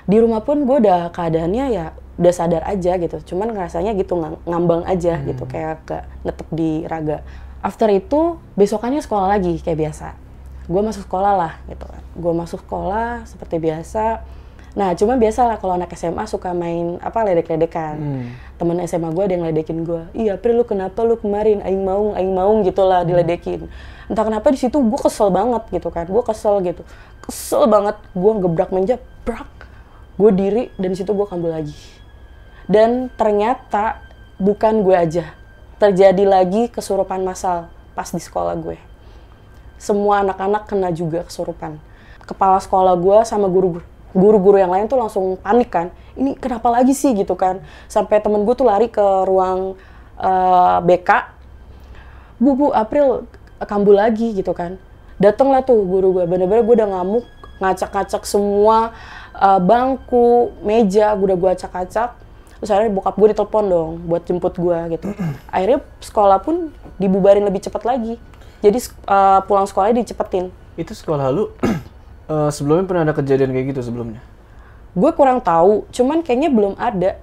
di 0.06 0.16
rumah 0.20 0.44
pun 0.44 0.62
gue 0.68 0.76
udah 0.84 1.10
keadaannya 1.10 1.64
ya 1.72 1.86
udah 2.16 2.32
sadar 2.32 2.62
aja 2.64 2.96
gitu 2.96 3.16
cuman 3.34 3.52
ngerasanya 3.52 3.92
gitu 3.96 4.16
ng- 4.16 4.40
ngambang 4.48 4.84
aja 4.88 5.20
gitu 5.24 5.44
kayak 5.44 5.84
gak 5.84 6.04
netep 6.24 6.48
di 6.52 6.84
raga. 6.88 7.20
After 7.60 7.90
itu 7.90 8.38
besokannya 8.54 9.02
sekolah 9.02 9.26
lagi 9.36 9.58
kayak 9.58 9.78
biasa. 9.90 10.14
Gue 10.70 10.80
masuk 10.86 11.04
sekolah 11.10 11.32
lah 11.34 11.52
gitu 11.66 11.82
kan. 11.82 12.02
Gue 12.14 12.32
masuk 12.32 12.62
sekolah 12.62 13.26
seperti 13.26 13.58
biasa 13.58 14.22
nah 14.76 14.92
cuma 14.92 15.16
biasa 15.16 15.48
lah 15.48 15.56
kalau 15.56 15.80
anak 15.80 15.96
SMA 15.96 16.28
suka 16.28 16.52
main 16.52 17.00
apa 17.00 17.24
ledek-ledekan. 17.24 17.96
Hmm. 17.96 18.28
temen 18.60 18.76
SMA 18.84 19.08
gue 19.08 19.24
ada 19.24 19.34
yang 19.36 19.44
ledekin 19.48 19.84
gue 19.88 20.04
iya 20.12 20.36
Pri 20.36 20.52
lu 20.52 20.68
kenapa 20.68 21.00
lu 21.00 21.16
kemarin? 21.16 21.64
Aing 21.64 21.80
maung 21.80 22.12
aing 22.12 22.32
maung 22.36 22.60
gitu 22.60 22.84
lah 22.84 23.04
diledekin. 23.08 23.72
Entah 24.06 24.24
kenapa 24.28 24.52
di 24.52 24.60
situ 24.60 24.76
gue 24.76 25.00
kesel 25.00 25.32
banget 25.32 25.64
gitu 25.72 25.88
kan 25.88 26.04
gue 26.04 26.22
kesel 26.24 26.60
gitu. 26.60 26.84
Kesel 27.24 27.64
banget 27.72 27.96
gue 28.12 28.32
gebrak 28.44 28.68
meja 28.68 29.00
brak 29.24 29.48
gue 30.20 30.30
diri 30.36 30.62
dan 30.76 30.92
di 30.92 30.96
situ 31.00 31.16
gue 31.16 31.24
kambuh 31.24 31.56
lagi. 31.56 31.76
Dan 32.68 33.08
ternyata 33.16 34.04
bukan 34.36 34.84
gue 34.84 34.92
aja 34.92 35.24
terjadi 35.80 36.24
lagi 36.28 36.68
kesurupan 36.68 37.24
massal 37.24 37.72
pas 37.96 38.12
di 38.12 38.20
sekolah 38.20 38.52
gue 38.60 38.76
semua 39.76 40.24
anak-anak 40.24 40.68
kena 40.68 40.88
juga 40.92 41.24
kesurupan. 41.24 41.76
Kepala 42.24 42.58
sekolah 42.58 42.96
gue 42.96 43.18
sama 43.22 43.46
guru 43.46 43.80
guru-guru 44.16 44.56
yang 44.56 44.72
lain 44.72 44.88
tuh 44.88 44.96
langsung 44.96 45.36
panik 45.36 45.68
kan. 45.68 45.92
Ini 46.16 46.40
kenapa 46.40 46.72
lagi 46.72 46.96
sih 46.96 47.12
gitu 47.12 47.36
kan. 47.36 47.60
Sampai 47.86 48.24
temen 48.24 48.42
gue 48.48 48.54
tuh 48.56 48.64
lari 48.64 48.88
ke 48.88 49.04
ruang 49.28 49.76
uh, 50.16 50.80
BK 50.80 51.36
bu 52.36 52.52
bu 52.52 52.66
April 52.72 53.28
kambuh 53.60 53.96
lagi 53.96 54.32
gitu 54.32 54.56
kan. 54.56 54.80
Datanglah 55.20 55.64
tuh 55.64 55.84
guru 55.84 56.16
gue 56.20 56.24
bener-bener 56.24 56.64
gue 56.64 56.74
udah 56.80 56.88
ngamuk 56.96 57.24
ngacak-ngacak 57.60 58.24
semua 58.28 58.92
uh, 59.36 59.60
bangku 59.60 60.52
meja 60.64 61.12
gue 61.16 61.26
udah 61.32 61.38
gue 61.38 61.50
acak-acak. 61.60 62.10
Terus 62.56 62.72
akhirnya 62.72 62.92
bokap 62.96 63.14
gue 63.20 63.28
ditelepon 63.36 63.64
dong 63.68 63.90
buat 64.08 64.24
jemput 64.24 64.56
gue 64.56 64.96
gitu. 64.96 65.12
Akhirnya 65.54 65.84
sekolah 66.00 66.40
pun 66.40 66.72
dibubarin 66.96 67.44
lebih 67.44 67.60
cepat 67.60 67.84
lagi. 67.84 68.16
Jadi 68.64 68.80
uh, 69.04 69.44
pulang 69.44 69.68
sekolahnya 69.68 70.00
dicepetin. 70.00 70.48
Itu 70.72 70.96
sekolah 70.96 71.28
lu 71.28 71.52
uh, 72.26 72.50
sebelumnya 72.50 72.86
pernah 72.86 73.02
ada 73.08 73.14
kejadian 73.14 73.50
kayak 73.54 73.66
gitu 73.74 73.80
sebelumnya? 73.90 74.22
Gue 74.96 75.10
kurang 75.12 75.42
tahu 75.42 75.84
cuman 75.92 76.22
kayaknya 76.22 76.50
belum 76.52 76.74
ada. 76.78 77.20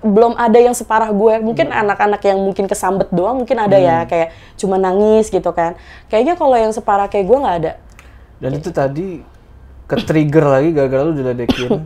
Belum 0.00 0.32
ada 0.38 0.58
yang 0.58 0.72
separah 0.72 1.10
gue. 1.10 1.34
Mungkin 1.42 1.68
hmm. 1.68 1.82
anak-anak 1.84 2.22
yang 2.22 2.38
mungkin 2.38 2.64
kesambet 2.70 3.10
doang 3.10 3.42
mungkin 3.42 3.58
ada 3.58 3.76
ya, 3.76 4.02
hmm. 4.02 4.02
ya 4.06 4.10
kayak 4.10 4.28
cuma 4.56 4.76
nangis 4.78 5.28
gitu 5.28 5.50
kan. 5.52 5.76
Kayaknya 6.08 6.34
kalau 6.38 6.56
yang 6.56 6.72
separah 6.72 7.10
kayak 7.10 7.26
gue 7.26 7.38
nggak 7.38 7.56
ada. 7.66 7.72
Dan 8.38 8.50
itu 8.58 8.70
tadi 8.70 9.22
ke 9.86 9.96
trigger 10.02 10.46
lagi 10.48 10.68
gara-gara 10.72 11.02
lu 11.04 11.12
diledekin. 11.12 11.84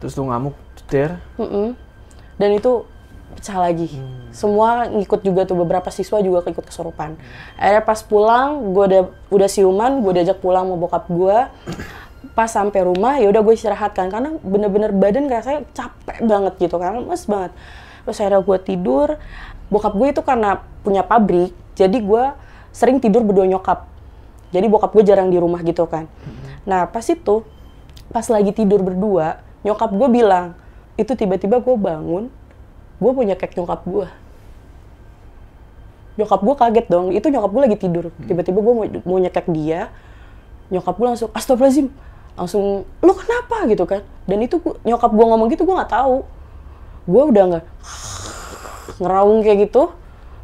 Terus 0.00 0.12
lu 0.16 0.30
ngamuk 0.30 0.56
cetir 0.78 1.18
dan 2.38 2.50
itu 2.54 2.86
pecah 3.36 3.58
lagi. 3.60 3.88
Hmm. 3.90 4.30
semua 4.32 4.86
ngikut 4.86 5.20
juga 5.24 5.48
tuh 5.48 5.56
beberapa 5.56 5.88
siswa 5.88 6.20
juga 6.20 6.44
ikut 6.46 6.64
kesurupan. 6.64 7.16
Hmm. 7.16 7.60
akhirnya 7.60 7.82
pas 7.84 8.00
pulang 8.04 8.72
gue 8.72 8.84
udah 8.88 9.02
udah 9.32 9.48
siuman 9.48 10.00
gue 10.04 10.12
diajak 10.20 10.38
pulang 10.40 10.68
mau 10.68 10.78
bokap 10.78 11.08
gue 11.08 11.38
pas 12.34 12.50
sampai 12.50 12.86
rumah 12.86 13.18
ya 13.18 13.30
udah 13.30 13.42
gue 13.42 13.54
istirahat 13.54 13.94
kan 13.94 14.10
karena 14.10 14.38
bener-bener 14.42 14.94
badan 14.94 15.26
rasanya 15.26 15.66
capek 15.74 16.22
banget 16.22 16.54
gitu 16.58 16.76
kan 16.78 17.02
lemes 17.02 17.26
banget. 17.26 17.52
Terus 18.06 18.16
akhirnya 18.22 18.42
gue 18.42 18.58
tidur. 18.62 19.08
Bokap 19.68 19.92
gue 20.00 20.08
itu 20.08 20.22
karena 20.24 20.64
punya 20.80 21.04
pabrik 21.04 21.52
jadi 21.76 21.98
gue 21.98 22.24
sering 22.72 23.02
tidur 23.02 23.26
berdua 23.26 23.46
nyokap. 23.46 23.90
Jadi 24.54 24.66
bokap 24.70 24.96
gue 24.96 25.04
jarang 25.04 25.28
di 25.28 25.36
rumah 25.36 25.60
gitu 25.60 25.84
kan. 25.90 26.08
Nah 26.64 26.88
pas 26.88 27.04
itu 27.04 27.44
pas 28.08 28.24
lagi 28.32 28.50
tidur 28.56 28.80
berdua 28.80 29.44
nyokap 29.62 29.90
gue 29.92 30.08
bilang 30.08 30.56
itu 30.96 31.12
tiba-tiba 31.14 31.60
gue 31.60 31.76
bangun 31.76 32.32
gue 32.98 33.10
punya 33.14 33.34
kek 33.38 33.54
nyokap 33.54 33.86
gue 33.86 34.06
nyokap 36.18 36.40
gue 36.42 36.54
kaget 36.58 36.86
dong 36.90 37.06
itu 37.14 37.26
nyokap 37.30 37.50
gue 37.54 37.62
lagi 37.62 37.78
tidur. 37.78 38.10
Tiba-tiba 38.26 38.58
gue 38.58 38.74
mau, 38.74 38.84
mau 39.06 39.18
nyekek 39.22 39.46
dia 39.54 39.88
nyokap 40.68 40.98
gue 40.98 41.06
langsung 41.06 41.30
astagfirullahaladzim 41.32 41.88
langsung 42.34 42.84
lu 43.02 43.12
kenapa? 43.14 43.64
Gitu 43.70 43.86
kan. 43.86 44.02
Dan 44.26 44.42
itu 44.42 44.58
gua, 44.58 44.74
nyokap 44.82 45.10
gue 45.14 45.26
ngomong 45.30 45.48
gitu 45.54 45.62
gue 45.62 45.74
nggak 45.78 45.94
tahu. 45.94 46.26
Gue 47.06 47.22
udah 47.22 47.44
nggak 47.54 47.64
ngeraung 49.02 49.40
kayak 49.46 49.70
gitu. 49.70 49.94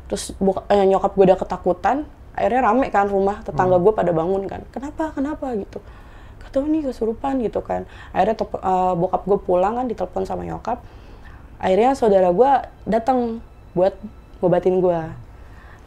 Terus 0.06 0.30
eh, 0.70 0.87
nyokap 0.87 1.12
gue 1.18 1.25
udah 1.34 1.38
ketakutan. 1.42 1.96
Akhirnya 2.34 2.70
rame 2.70 2.87
kan 2.90 3.06
rumah 3.11 3.42
tetangga 3.42 3.78
hmm. 3.78 3.84
gue 3.84 3.92
pada 3.99 4.11
bangun 4.14 4.42
kan. 4.46 4.62
Kenapa 4.70 5.11
kenapa? 5.11 5.54
Gitu. 5.58 5.82
Kata 6.38 6.62
nih 6.62 6.87
kesurupan 6.87 7.42
gitu 7.42 7.62
kan. 7.66 7.82
Akhirnya 8.14 8.38
top, 8.38 8.62
uh, 8.62 8.94
bokap 8.94 9.26
gue 9.26 9.38
pulang 9.42 9.75
kan 9.75 9.87
ditelepon 9.90 10.23
sama 10.23 10.46
nyokap 10.46 10.82
akhirnya 11.64 11.97
saudara 11.97 12.28
gue 12.28 12.50
datang 12.85 13.40
buat 13.73 13.97
ngobatin 14.44 14.85
gue 14.85 15.00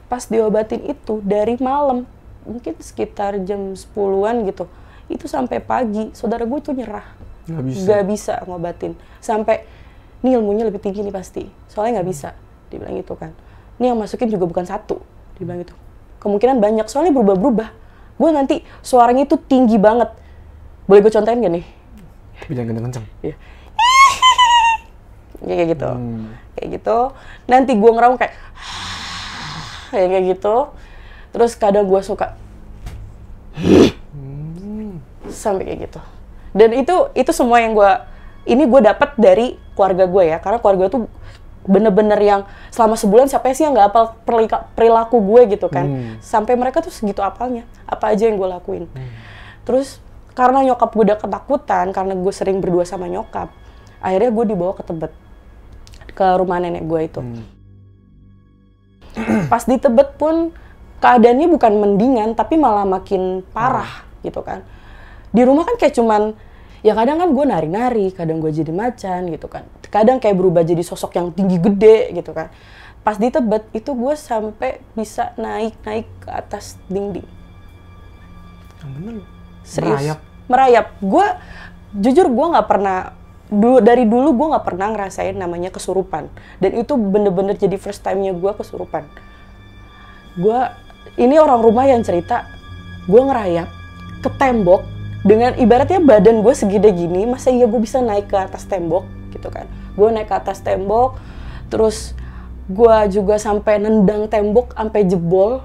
pas 0.10 0.24
diobatin 0.25 0.89
itu 0.89 1.22
dari 1.22 1.53
malam 1.62 2.10
mungkin 2.41 2.74
sekitar 2.81 3.38
jam 3.46 3.77
10-an 3.77 4.50
gitu 4.50 4.65
itu 5.07 5.29
sampai 5.29 5.62
pagi 5.62 6.12
saudara 6.12 6.43
gue 6.43 6.60
tuh 6.60 6.75
nyerah. 6.75 7.05
Nggak 7.48 7.63
bisa. 7.63 7.79
Nggak 7.88 8.03
bisa 8.12 8.34
ngobatin. 8.43 8.91
Sampai 9.24 9.63
ini 10.19 10.36
ilmunya 10.36 10.67
lebih 10.67 10.84
tinggi 10.84 11.00
nih 11.00 11.15
pasti. 11.15 11.48
Soalnya 11.72 12.01
nggak 12.01 12.10
bisa 12.12 12.36
dibilang 12.67 13.00
itu 13.00 13.13
kan. 13.15 13.31
Ini 13.79 13.93
yang 13.93 14.00
masukin 14.00 14.27
juga 14.27 14.43
bukan 14.50 14.67
satu 14.67 15.00
dibilang 15.39 15.63
itu 15.63 15.75
kemungkinan 16.17 16.60
banyak 16.60 16.88
soalnya 16.91 17.15
berubah-berubah. 17.15 17.69
Gue 18.17 18.29
nanti 18.34 18.65
suaranya 18.84 19.24
itu 19.24 19.39
tinggi 19.39 19.79
banget. 19.79 20.12
Boleh 20.89 21.00
gue 21.05 21.13
contohin 21.13 21.39
gak 21.43 21.53
nih? 21.53 21.65
Tapi 22.41 22.51
jangan 22.55 22.67
kenceng-kenceng. 22.74 23.05
Iya 23.22 23.36
kayak 25.44 25.77
gitu. 25.77 25.89
Hmm. 25.89 26.34
kayak 26.58 26.67
gitu. 26.82 26.98
Nanti 27.46 27.72
gue 27.77 27.91
ngeraung 27.91 28.17
kayak 28.22 28.34
kayak 29.91 30.25
gitu. 30.38 30.56
Terus 31.34 31.51
kadang 31.53 31.86
gue 31.86 32.01
suka 32.01 32.34
sampai 35.27 35.63
kayak 35.67 35.79
gitu. 35.91 36.00
Dan 36.56 36.74
itu 36.74 36.96
itu 37.13 37.32
semua 37.36 37.62
yang 37.62 37.77
gue 37.77 37.91
ini 38.48 38.63
gue 38.63 38.82
dapat 38.82 39.13
dari 39.20 39.60
keluarga 39.77 40.06
gue 40.10 40.24
ya. 40.34 40.38
Karena 40.41 40.58
keluarga 40.58 40.89
tuh 40.89 41.06
bener-bener 41.67 42.15
yang 42.24 42.41
selama 42.72 42.96
sebulan 42.96 43.27
siapa 43.27 43.51
sih 43.51 43.67
yang 43.67 43.75
nggak 43.75 43.91
apal 43.91 44.15
perilaku 44.74 45.20
gue 45.20 45.58
gitu 45.58 45.67
kan. 45.67 45.86
Hmm. 45.86 46.13
sampai 46.24 46.56
mereka 46.56 46.82
tuh 46.82 46.94
segitu 46.94 47.22
apalnya. 47.22 47.67
Apa 47.86 48.15
aja 48.15 48.25
yang 48.25 48.39
gue 48.39 48.50
lakuin. 48.50 48.88
Hmm. 48.89 49.12
terus 49.67 50.00
karena 50.38 50.62
nyokap 50.62 50.94
gue 50.94 51.03
udah 51.10 51.17
ketakutan 51.17 51.89
karena 51.89 52.13
gue 52.13 52.29
sering 52.29 52.62
berdua 52.62 52.86
sama 52.86 53.10
nyokap 53.10 53.50
akhirnya 53.98 54.29
gue 54.29 54.46
dibawa 54.53 54.77
ke 54.77 54.86
Tebet 54.86 55.10
ke 56.17 56.25
rumah 56.41 56.57
nenek 56.57 56.89
gue 56.89 57.01
itu 57.05 57.21
hmm. 57.21 57.45
pas 59.53 59.62
di 59.62 59.77
Tebet 59.77 60.17
pun 60.17 60.50
keadaannya 60.97 61.45
bukan 61.45 61.74
mendingan 61.77 62.33
tapi 62.33 62.57
malah 62.57 62.89
makin 62.89 63.45
parah 63.53 64.01
hmm. 64.01 64.25
gitu 64.25 64.41
kan 64.41 64.65
di 65.29 65.45
rumah 65.45 65.69
kan 65.69 65.77
kayak 65.77 65.93
cuman 65.93 66.33
ya 66.86 66.93
kadang 66.95 67.19
kan 67.19 67.29
gue 67.36 67.45
nari-nari, 67.45 68.07
kadang 68.15 68.39
gue 68.39 68.51
jadi 68.53 68.71
macan 68.71 69.27
gitu 69.31 69.47
kan. 69.51 69.67
Kadang 69.88 70.19
kayak 70.19 70.36
berubah 70.36 70.63
jadi 70.67 70.83
sosok 70.83 71.15
yang 71.19 71.27
tinggi 71.36 71.57
gede 71.59 72.15
gitu 72.15 72.31
kan. 72.36 72.51
Pas 73.03 73.15
di 73.15 73.31
Tebet 73.31 73.67
itu 73.71 73.91
gue 73.95 74.13
sampai 74.15 74.83
bisa 74.95 75.31
naik-naik 75.39 76.07
ke 76.24 76.29
atas 76.31 76.75
dinding. 76.91 77.27
Bener 78.83 79.24
Serius. 79.67 80.00
Merayap. 80.00 80.19
Merayap. 80.47 80.86
Gue 81.03 81.27
jujur 81.95 82.27
gue 82.31 82.45
nggak 82.55 82.67
pernah 82.67 83.15
du, 83.48 83.80
dari 83.80 84.04
dulu 84.08 84.36
gue 84.36 84.48
nggak 84.56 84.66
pernah 84.66 84.88
ngerasain 84.94 85.36
namanya 85.36 85.72
kesurupan 85.72 86.27
dan 86.60 86.72
itu 86.75 86.94
bener-bener 86.96 87.56
jadi 87.56 87.75
first 87.80 88.04
time-nya 88.04 88.36
gue 88.36 88.51
kesurupan. 88.56 89.08
Gue 90.38 90.60
ini 91.18 91.42
orang 91.42 91.60
rumah 91.63 91.89
yang 91.89 92.06
cerita 92.06 92.46
gue 93.08 93.22
ngerayap 93.24 93.70
ke 94.22 94.30
tembok 94.38 94.84
dengan 95.25 95.56
ibaratnya 95.58 96.00
badan 96.00 96.46
gue 96.46 96.54
segede 96.54 96.94
gini 96.94 97.25
masa 97.27 97.50
iya 97.50 97.66
gue 97.66 97.80
bisa 97.82 98.00
naik 98.00 98.32
ke 98.32 98.38
atas 98.38 98.63
tembok 98.70 99.04
gitu 99.34 99.50
kan 99.50 99.66
gue 99.98 100.08
naik 100.08 100.30
ke 100.30 100.36
atas 100.36 100.62
tembok 100.62 101.18
terus 101.68 102.13
gue 102.68 102.96
juga 103.12 103.39
sampai 103.39 103.80
nendang 103.80 104.27
tembok 104.27 104.75
sampai 104.75 105.08
jebol 105.08 105.63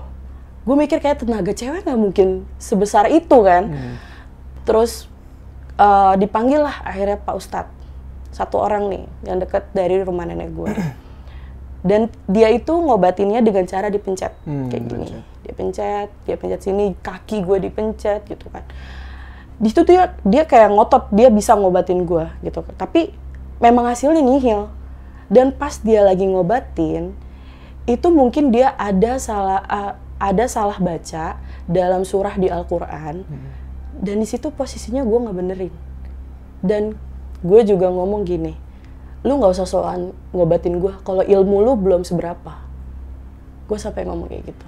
gue 0.62 0.77
mikir 0.79 1.03
kayak 1.03 1.27
tenaga 1.27 1.51
cewek 1.51 1.83
nggak 1.83 1.99
mungkin 1.99 2.29
sebesar 2.57 3.11
itu 3.11 3.39
kan 3.43 3.71
hmm. 3.71 3.95
terus 4.62 5.11
uh, 5.79 6.14
dipanggil 6.19 6.64
lah 6.64 6.83
akhirnya 6.85 7.21
pak 7.21 7.35
ustadz. 7.37 7.75
Satu 8.33 8.57
orang 8.57 8.88
nih 8.88 9.05
yang 9.29 9.38
deket 9.45 9.69
dari 9.76 10.00
rumah 10.00 10.25
nenek 10.25 10.57
gue 10.57 10.73
dan 11.88 12.09
dia 12.25 12.49
itu 12.49 12.73
ngobatinnya 12.73 13.45
dengan 13.45 13.69
cara 13.69 13.93
dipencet. 13.93 14.33
Hmm, 14.49 14.73
kayak 14.73 14.83
gini. 14.88 15.05
pencet. 15.05 15.23
dia 15.43 15.52
pencet 15.59 16.09
dia 16.25 16.37
pencet 16.38 16.61
sini 16.64 16.85
kaki 17.05 17.45
gue 17.45 17.69
dipencet 17.69 18.25
gitu 18.25 18.49
kan. 18.49 18.64
Di 19.61 19.69
situ 19.69 19.85
dia 19.85 20.17
dia 20.25 20.49
kayak 20.49 20.73
ngotot 20.73 21.12
dia 21.12 21.29
bisa 21.29 21.52
ngobatin 21.52 22.09
gue 22.09 22.25
gitu. 22.41 22.64
Tapi 22.75 23.12
memang 23.61 23.87
hasilnya 23.93 24.25
nihil. 24.25 24.73
Dan 25.33 25.52
pas 25.52 25.81
dia 25.81 26.05
lagi 26.05 26.25
ngobatin 26.29 27.12
itu 27.85 28.09
mungkin 28.14 28.55
dia 28.55 28.73
ada 28.79 29.19
salah 29.19 29.61
uh, 29.67 29.93
ada 30.23 30.47
salah 30.47 30.79
baca 30.79 31.37
dalam 31.67 32.07
surah 32.07 32.38
di 32.38 32.47
Al-Quran. 32.47 33.26
Hmm. 33.26 33.62
Dan 34.01 34.23
di 34.23 34.27
situ 34.29 34.49
posisinya 34.49 35.05
gue 35.05 35.19
nggak 35.19 35.37
benerin. 35.37 35.75
Dan 36.63 36.97
gue 37.43 37.61
juga 37.67 37.91
ngomong 37.91 38.23
gini 38.23 38.55
lu 39.23 39.39
nggak 39.39 39.55
usah 39.55 39.67
soal 39.71 40.11
ngobatin 40.35 40.83
gue 40.83 40.99
kalau 41.07 41.23
ilmu 41.23 41.63
lu 41.63 41.73
belum 41.79 42.03
seberapa. 42.03 42.59
Gue 43.71 43.79
sampai 43.79 44.03
ngomong 44.07 44.27
kayak 44.27 44.51
gitu. 44.51 44.67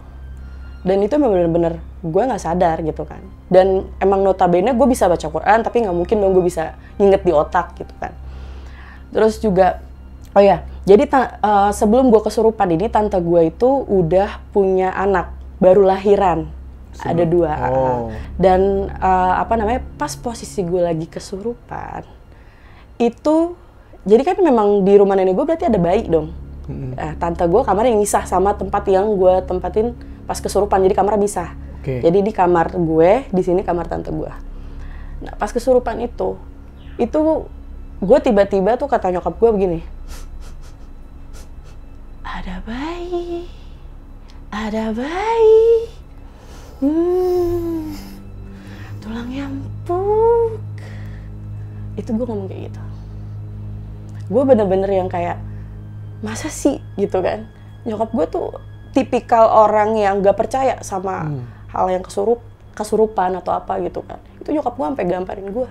Dan 0.84 1.00
itu 1.00 1.16
memang 1.16 1.34
bener-bener 1.34 1.74
gue 2.04 2.22
nggak 2.22 2.42
sadar 2.42 2.78
gitu 2.86 3.02
kan. 3.02 3.22
Dan 3.50 3.90
emang 3.98 4.22
notabene 4.22 4.70
gue 4.70 4.86
bisa 4.86 5.10
baca 5.10 5.26
Quran 5.26 5.58
tapi 5.66 5.82
nggak 5.82 5.96
mungkin 5.96 6.16
dong 6.22 6.32
gue 6.38 6.44
bisa 6.46 6.78
nginget 7.02 7.26
di 7.26 7.32
otak 7.34 7.74
gitu 7.78 7.94
kan. 7.98 8.14
Terus 9.10 9.42
juga 9.42 9.82
oh 10.34 10.42
ya 10.42 10.66
jadi 10.84 11.06
uh, 11.10 11.70
sebelum 11.70 12.10
gue 12.10 12.20
kesurupan 12.20 12.68
ini 12.74 12.90
tante 12.90 13.16
gue 13.22 13.48
itu 13.48 13.70
udah 13.86 14.42
punya 14.50 14.92
anak 14.92 15.32
baru 15.62 15.86
lahiran 15.86 16.50
Ada 17.02 17.24
dua 17.26 17.52
oh. 17.74 18.14
dan 18.38 18.86
uh, 19.02 19.34
apa 19.42 19.58
namanya 19.58 19.82
pas 19.98 20.14
posisi 20.14 20.62
gue 20.62 20.78
lagi 20.78 21.10
kesurupan 21.10 22.06
itu 23.02 23.58
jadi 24.04 24.22
kan 24.22 24.38
memang 24.38 24.86
di 24.86 24.94
rumah 24.94 25.18
nenek 25.18 25.34
gue 25.34 25.46
berarti 25.48 25.66
ada 25.66 25.80
bayi 25.80 26.06
dong. 26.06 26.30
Nah, 26.64 27.12
tante 27.20 27.44
gue 27.44 27.60
kamar 27.60 27.88
yang 27.88 28.00
misah 28.00 28.24
sama 28.24 28.56
tempat 28.56 28.84
yang 28.88 29.16
gue 29.16 29.34
tempatin 29.44 29.96
pas 30.28 30.36
kesurupan 30.36 30.80
jadi 30.84 30.96
kamar 30.96 31.16
misah. 31.16 31.56
Oke. 31.80 32.00
Jadi 32.00 32.24
di 32.24 32.32
kamar 32.32 32.72
gue, 32.72 33.28
di 33.28 33.42
sini 33.44 33.60
kamar 33.60 33.88
tante 33.88 34.08
gue. 34.08 34.32
Nah 35.24 35.32
pas 35.40 35.52
kesurupan 35.52 36.00
itu, 36.04 36.36
itu 37.00 37.20
gue 38.00 38.18
tiba-tiba 38.20 38.76
tuh 38.76 38.88
kata 38.88 39.08
nyokap 39.12 39.36
gue 39.40 39.50
begini, 39.52 39.80
ada 42.24 42.60
bayi, 42.68 43.48
ada 44.52 44.92
bayi, 44.92 45.88
hmm, 46.80 47.94
tulangnya 49.02 49.46
empuk. 49.46 50.58
Itu 51.94 52.10
gue 52.16 52.26
ngomong 52.26 52.48
kayak 52.50 52.72
gitu. 52.72 52.82
Gue 54.32 54.42
bener-bener 54.42 54.90
yang 54.90 55.06
kayak, 55.06 55.38
masa 56.24 56.48
sih 56.48 56.80
gitu 56.96 57.20
kan? 57.20 57.46
Nyokap 57.84 58.10
gue 58.16 58.26
tuh 58.32 58.48
tipikal 58.96 59.50
orang 59.50 59.94
yang 59.98 60.24
gak 60.24 60.38
percaya 60.38 60.80
sama 60.80 61.28
hal 61.70 61.86
yang 61.90 62.00
kesurup, 62.00 62.40
kesurupan 62.72 63.36
atau 63.38 63.52
apa 63.52 63.78
gitu 63.84 64.00
kan. 64.02 64.18
Itu 64.40 64.50
nyokap 64.50 64.74
gue 64.74 64.86
sampai 64.90 65.06
gamparin 65.06 65.48
gue. 65.52 65.68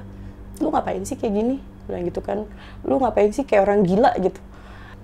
Lu 0.61 0.69
ngapain 0.69 1.01
sih 1.03 1.17
kayak 1.17 1.33
gini? 1.33 1.57
Bilang 1.89 2.03
gitu 2.07 2.21
kan. 2.21 2.45
Lu 2.85 3.01
ngapain 3.01 3.33
sih 3.33 3.43
kayak 3.43 3.65
orang 3.65 3.81
gila 3.83 4.13
gitu. 4.21 4.39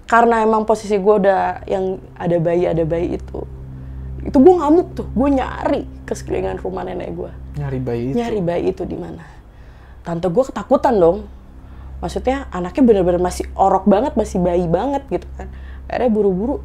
Karena 0.10 0.41
emang 0.41 0.65
posisi 0.65 0.98
gue 0.98 1.15
udah 1.22 1.65
yang 1.70 2.01
ada 2.18 2.38
bayi, 2.38 2.65
ada 2.70 2.82
bayi 2.86 3.18
itu. 3.18 3.58
Itu 4.19 4.38
gue 4.43 4.53
ngamuk 4.59 4.88
tuh, 4.95 5.07
gue 5.07 5.29
nyari 5.31 5.81
ke 6.03 6.11
sekelilingan 6.11 6.59
rumah 6.59 6.83
nenek 6.83 7.15
gue 7.15 7.31
Nyari 7.55 7.79
bayi 7.79 8.03
itu. 8.11 8.15
nyari 8.19 8.39
bayi 8.43 8.63
itu 8.71 8.83
di 8.83 8.97
mana. 8.99 9.23
Tante 10.03 10.27
gue 10.27 10.43
ketakutan 10.43 10.95
dong. 10.99 11.27
Maksudnya 11.99 12.47
anaknya 12.51 12.83
bener-bener 12.83 13.19
masih 13.19 13.47
orok 13.59 13.83
banget, 13.83 14.15
masih 14.15 14.39
bayi 14.39 14.67
banget 14.67 15.03
gitu 15.11 15.27
kan. 15.35 15.51
Akhirnya 15.91 16.11
buru-buru. 16.11 16.63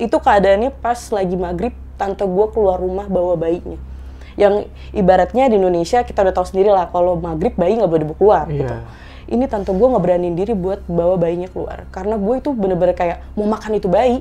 Itu 0.00 0.16
keadaannya 0.18 0.72
pas 0.80 0.98
lagi 1.12 1.36
maghrib, 1.36 1.76
tante 2.00 2.24
gue 2.24 2.46
keluar 2.52 2.80
rumah 2.80 3.04
bawa 3.08 3.36
bayinya. 3.36 3.76
Yang 4.34 4.66
ibaratnya 4.96 5.46
di 5.52 5.60
Indonesia 5.60 6.02
kita 6.02 6.24
udah 6.24 6.34
tahu 6.34 6.46
sendiri 6.48 6.72
lah, 6.72 6.88
kalau 6.90 7.14
maghrib 7.14 7.52
bayi 7.54 7.76
nggak 7.78 7.90
boleh 7.92 8.02
dibawa 8.02 8.18
keluar 8.18 8.44
gitu. 8.50 8.74
Iya. 8.74 8.80
Ini 9.24 9.44
tante 9.48 9.72
gue 9.72 9.88
ngeberanin 9.88 10.34
diri 10.36 10.52
buat 10.56 10.84
bawa 10.88 11.16
bayinya 11.16 11.48
keluar. 11.48 11.88
Karena 11.92 12.16
gue 12.20 12.34
itu 12.40 12.50
bener-bener 12.52 12.96
kayak 12.96 13.24
mau 13.36 13.48
makan 13.48 13.76
itu 13.76 13.88
bayi. 13.88 14.20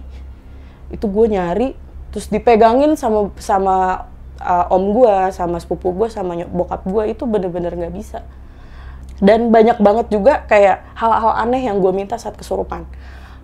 Itu 0.91 1.07
gue 1.09 1.25
nyari, 1.31 1.75
terus 2.13 2.29
dipegangin 2.29 2.93
sama 2.93 3.33
sama 3.41 4.05
uh, 4.37 4.69
om 4.69 4.93
gue, 4.93 5.15
sama 5.33 5.57
sepupu 5.57 5.89
gue, 5.97 6.07
sama 6.13 6.37
bokap 6.45 6.85
gue 6.85 7.09
itu 7.09 7.25
bener-bener 7.25 7.73
nggak 7.73 7.93
bisa. 7.97 8.21
Dan 9.17 9.49
banyak 9.49 9.81
banget 9.81 10.07
juga 10.13 10.45
kayak 10.45 10.83
hal-hal 10.93 11.33
aneh 11.41 11.65
yang 11.65 11.81
gue 11.81 11.89
minta 11.89 12.21
saat 12.21 12.37
kesurupan. 12.37 12.85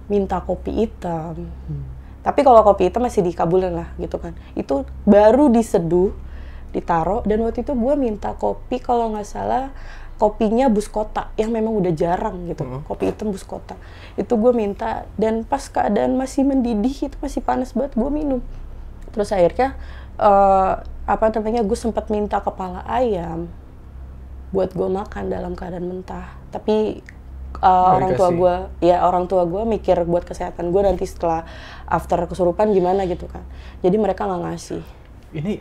Minta 0.05 0.38
kopi 0.43 0.85
hitam. 0.85 1.49
Tapi 2.19 2.39
kalau 2.43 2.61
kopi 2.61 2.91
hitam 2.91 3.05
masih 3.05 3.23
dikabulin 3.23 3.73
lah 3.73 3.89
gitu 3.97 4.19
kan. 4.19 4.35
Itu 4.53 4.83
baru 5.07 5.47
diseduh, 5.49 6.11
ditaruh, 6.75 7.23
dan 7.25 7.41
waktu 7.41 7.63
itu 7.65 7.73
gue 7.73 7.93
minta 7.95 8.35
kopi 8.35 8.77
kalau 8.77 9.15
nggak 9.15 9.25
salah 9.25 9.73
kopinya 10.19 10.67
bus 10.67 10.91
kota 10.91 11.31
yang 11.39 11.55
memang 11.55 11.71
udah 11.79 11.95
jarang 11.95 12.43
gitu. 12.51 12.67
Kopi 12.85 13.09
hitam 13.09 13.31
bus 13.31 13.47
kota. 13.47 13.79
Itu 14.19 14.35
gue 14.35 14.51
minta 14.51 15.07
dan 15.15 15.47
pas 15.47 15.63
keadaan 15.71 16.19
masih 16.19 16.43
mendidih 16.43 17.07
itu 17.07 17.15
masih 17.23 17.39
panas 17.39 17.71
banget 17.71 17.95
gue 17.95 18.09
minum. 18.11 18.43
Terus 19.15 19.31
akhirnya 19.31 19.79
eh, 20.19 20.73
apa 21.07 21.25
namanya 21.31 21.63
gue 21.63 21.77
sempat 21.79 22.11
minta 22.11 22.43
kepala 22.43 22.83
ayam 22.83 23.47
buat 24.51 24.75
gue 24.75 24.89
makan 24.91 25.31
dalam 25.31 25.55
keadaan 25.55 25.88
mentah. 25.88 26.35
Tapi 26.51 26.99
uh, 27.61 27.97
orang 27.97 28.13
tua 28.17 28.29
gue 28.33 28.53
ya 28.83 29.05
orang 29.05 29.25
tua 29.29 29.45
gue 29.45 29.61
mikir 29.65 30.05
buat 30.05 30.25
kesehatan 30.25 30.73
gue 30.73 30.81
nanti 30.81 31.05
setelah 31.05 31.45
after 31.85 32.17
kesurupan 32.27 32.75
gimana 32.75 33.07
gitu 33.07 33.25
kan. 33.25 33.41
Jadi 33.81 33.96
mereka 33.96 34.27
nggak 34.27 34.41
ngasih. 34.46 34.83
Ini 35.33 35.53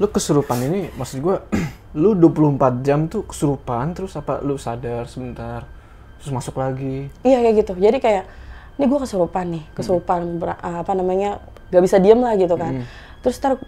lu 0.00 0.06
kesurupan 0.08 0.58
ini 0.66 0.88
maksud 0.96 1.20
gua 1.20 1.44
lu 1.92 2.16
24 2.16 2.80
jam 2.80 3.04
tuh 3.04 3.28
kesurupan 3.28 3.92
terus 3.92 4.16
apa 4.16 4.40
lu 4.40 4.56
sadar 4.56 5.04
sebentar 5.04 5.68
terus 6.16 6.32
masuk 6.32 6.56
lagi. 6.56 7.10
iya 7.20 7.42
kayak 7.42 7.66
gitu. 7.66 7.72
Jadi 7.76 7.98
kayak 7.98 8.24
ini 8.78 8.84
gue 8.86 8.98
kesurupan 8.98 9.44
nih 9.52 9.64
kesurupan 9.74 10.20
ber- 10.38 10.56
apa 10.56 10.92
namanya 10.94 11.42
gak 11.68 11.82
bisa 11.82 11.98
diem 11.98 12.16
lah 12.16 12.32
gitu 12.34 12.54
kan. 12.54 12.86
Terus 13.20 13.36
ntar 13.38 13.60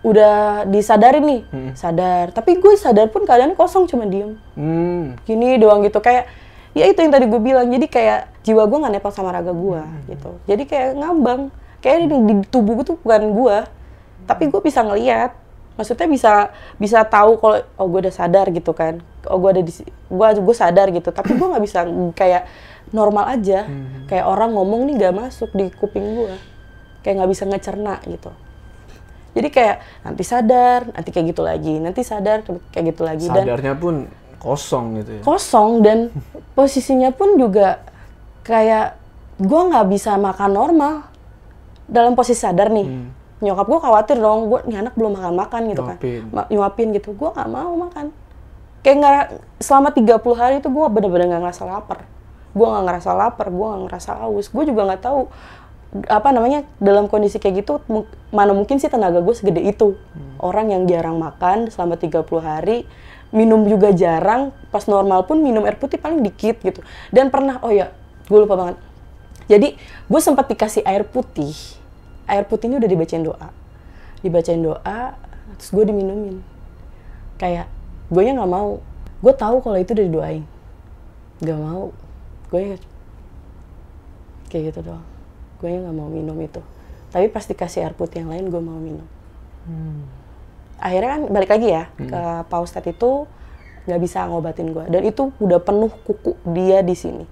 udah 0.00 0.64
disadarin 0.66 1.22
nih 1.22 1.40
sadar. 1.74 2.32
Tapi 2.32 2.58
gue 2.58 2.74
sadar 2.74 3.12
pun 3.12 3.22
keadaan 3.22 3.54
kosong 3.54 3.86
cuma 3.86 4.08
diem. 4.08 4.34
Hmm. 4.56 5.14
gini 5.22 5.58
doang 5.58 5.84
gitu 5.84 6.00
kayak 6.00 6.26
ya 6.72 6.88
itu 6.88 6.98
yang 6.98 7.12
tadi 7.12 7.28
gue 7.28 7.38
bilang. 7.38 7.68
Jadi 7.68 7.86
kayak 7.86 8.42
jiwa 8.42 8.66
gue 8.66 8.78
nggak 8.80 8.94
nepal 8.98 9.12
sama 9.14 9.30
raga 9.30 9.52
gue 9.52 9.82
gitu. 10.08 10.34
Jadi 10.48 10.62
kayak 10.64 10.98
ngambang. 10.98 11.52
Kayak 11.78 12.10
di, 12.10 12.16
di 12.26 12.34
tubuh 12.48 12.74
gue 12.74 12.86
tuh 12.88 12.98
bukan 12.98 13.30
gue 13.30 13.56
tapi 14.26 14.50
gue 14.50 14.60
bisa 14.60 14.82
ngeliat 14.82 15.32
maksudnya 15.78 16.10
bisa 16.10 16.32
bisa 16.74 17.06
tahu 17.06 17.38
kalau 17.38 17.62
oh 17.78 17.86
gue 17.86 18.10
udah 18.10 18.14
sadar 18.14 18.50
gitu 18.50 18.74
kan. 18.74 18.98
Oh 19.30 19.38
gue 19.38 19.50
ada 19.54 19.62
di 19.62 19.70
gue 19.86 20.28
gue 20.42 20.56
sadar 20.58 20.90
gitu. 20.90 21.14
Tapi 21.14 21.38
gue 21.38 21.46
nggak 21.46 21.62
bisa 21.62 21.86
kayak 22.18 22.50
normal 22.90 23.30
aja. 23.30 23.70
Kayak 24.10 24.26
orang 24.26 24.58
ngomong 24.58 24.90
nih 24.90 24.94
gak 24.98 25.14
masuk 25.14 25.54
di 25.54 25.70
kuping 25.70 26.18
gue 26.18 26.34
kayak 27.06 27.22
nggak 27.22 27.30
bisa 27.30 27.46
ngecerna 27.46 27.94
gitu. 28.10 28.30
Jadi 29.38 29.48
kayak 29.54 29.76
nanti 30.02 30.22
sadar 30.26 30.90
nanti 30.90 31.08
kayak 31.14 31.26
gitu 31.30 31.42
lagi 31.46 31.74
nanti 31.78 32.02
sadar 32.02 32.42
kayak 32.74 32.84
gitu 32.90 33.02
lagi. 33.06 33.30
Dan 33.30 33.46
Sadarnya 33.46 33.74
pun 33.78 33.94
kosong 34.42 34.98
gitu 34.98 35.10
ya. 35.18 35.22
kosong 35.22 35.70
dan 35.86 35.98
posisinya 36.58 37.14
pun 37.14 37.38
juga 37.38 37.86
kayak 38.42 38.98
gue 39.38 39.60
nggak 39.70 39.86
bisa 39.86 40.18
makan 40.18 40.50
normal. 40.50 40.94
Dalam 41.88 42.12
posisi 42.12 42.44
sadar 42.44 42.68
nih 42.68 43.16
nyokap 43.38 43.66
gue 43.66 43.80
khawatir 43.80 44.16
dong 44.18 44.50
gue 44.50 44.60
nih 44.66 44.82
anak 44.82 44.94
belum 44.94 45.14
makan 45.14 45.34
makan 45.36 45.62
gitu 45.70 45.82
Nyuapin. 45.84 46.22
kan 46.24 46.34
Ma- 46.34 46.48
nyuapin 46.48 46.88
gitu. 46.90 47.08
Gue 47.12 47.30
nggak 47.30 47.48
mau 47.48 47.72
makan. 47.78 48.06
Kayak 48.82 48.96
nggak 48.98 49.20
selama 49.58 49.88
30 49.90 50.08
hari 50.34 50.54
itu 50.58 50.68
gue 50.68 50.86
bener-bener 50.88 51.26
nggak 51.28 51.42
ngerasa 51.46 51.62
lapar. 51.64 51.98
Gue 52.50 52.66
nggak 52.66 52.84
ngerasa 52.84 53.10
lapar 53.12 53.46
gue 53.48 53.66
nggak 53.66 53.82
ngerasa 53.86 54.10
haus. 54.18 54.46
Gue 54.48 54.64
juga 54.64 54.82
nggak 54.84 55.02
tahu 55.02 55.30
apa 56.04 56.28
namanya 56.30 56.68
dalam 56.76 57.08
kondisi 57.08 57.40
kayak 57.40 57.64
gitu 57.64 57.80
mana 58.28 58.52
mungkin 58.52 58.76
sih 58.76 58.90
tenaga 58.90 59.22
gue 59.22 59.34
segede 59.34 59.62
itu. 59.62 59.94
Orang 60.36 60.68
yang 60.68 60.84
jarang 60.84 61.16
makan 61.16 61.70
selama 61.70 61.94
30 61.94 62.18
hari 62.38 62.84
minum 63.28 63.60
juga 63.64 63.92
jarang 63.92 64.50
pas 64.68 64.82
normal 64.84 65.24
pun 65.24 65.38
minum 65.38 65.62
air 65.62 65.76
putih 65.76 65.96
paling 65.96 66.20
dikit 66.20 66.58
gitu. 66.58 66.80
Dan 67.08 67.28
pernah 67.28 67.62
oh 67.62 67.70
ya 67.70 67.92
gue 68.26 68.38
lupa 68.38 68.56
banget. 68.56 68.76
Jadi 69.48 69.78
gue 69.78 70.20
sempat 70.20 70.44
dikasih 70.44 70.82
air 70.82 71.06
putih 71.06 71.54
air 72.28 72.44
putih 72.44 72.68
ini 72.68 72.76
udah 72.76 72.90
dibacain 72.90 73.24
doa. 73.24 73.48
Dibacain 74.20 74.60
doa 74.60 75.16
terus 75.58 75.70
gue 75.72 75.84
diminumin. 75.88 76.44
Kayak 77.40 77.66
gue 78.12 78.22
nya 78.22 78.36
nggak 78.36 78.52
mau. 78.52 78.84
Gue 79.18 79.34
tahu 79.34 79.64
kalau 79.64 79.78
itu 79.80 79.96
udah 79.96 80.04
didoain. 80.06 80.44
Nggak 81.40 81.58
mau. 81.58 81.90
Gue 82.52 82.76
kayak 84.52 84.62
gitu 84.72 84.80
doang. 84.92 85.04
Gue 85.58 85.68
nya 85.72 85.88
nggak 85.88 85.96
mau 85.96 86.08
minum 86.12 86.36
itu. 86.38 86.60
Tapi 87.08 87.32
pas 87.32 87.42
dikasih 87.48 87.88
air 87.88 87.94
putih 87.96 88.22
yang 88.22 88.30
lain 88.30 88.52
gue 88.52 88.60
mau 88.60 88.76
minum. 88.76 89.08
Akhirnya 90.78 91.18
kan 91.18 91.22
balik 91.32 91.50
lagi 91.50 91.68
ya 91.74 91.90
ke 91.96 92.20
Pak 92.46 92.60
Ustadz 92.62 92.92
itu 92.92 93.26
nggak 93.88 94.00
bisa 94.04 94.28
ngobatin 94.28 94.76
gue 94.76 94.84
dan 94.92 95.00
itu 95.00 95.32
udah 95.40 95.64
penuh 95.64 95.88
kuku 96.04 96.36
dia 96.52 96.84
di 96.84 96.92
sini 96.92 97.24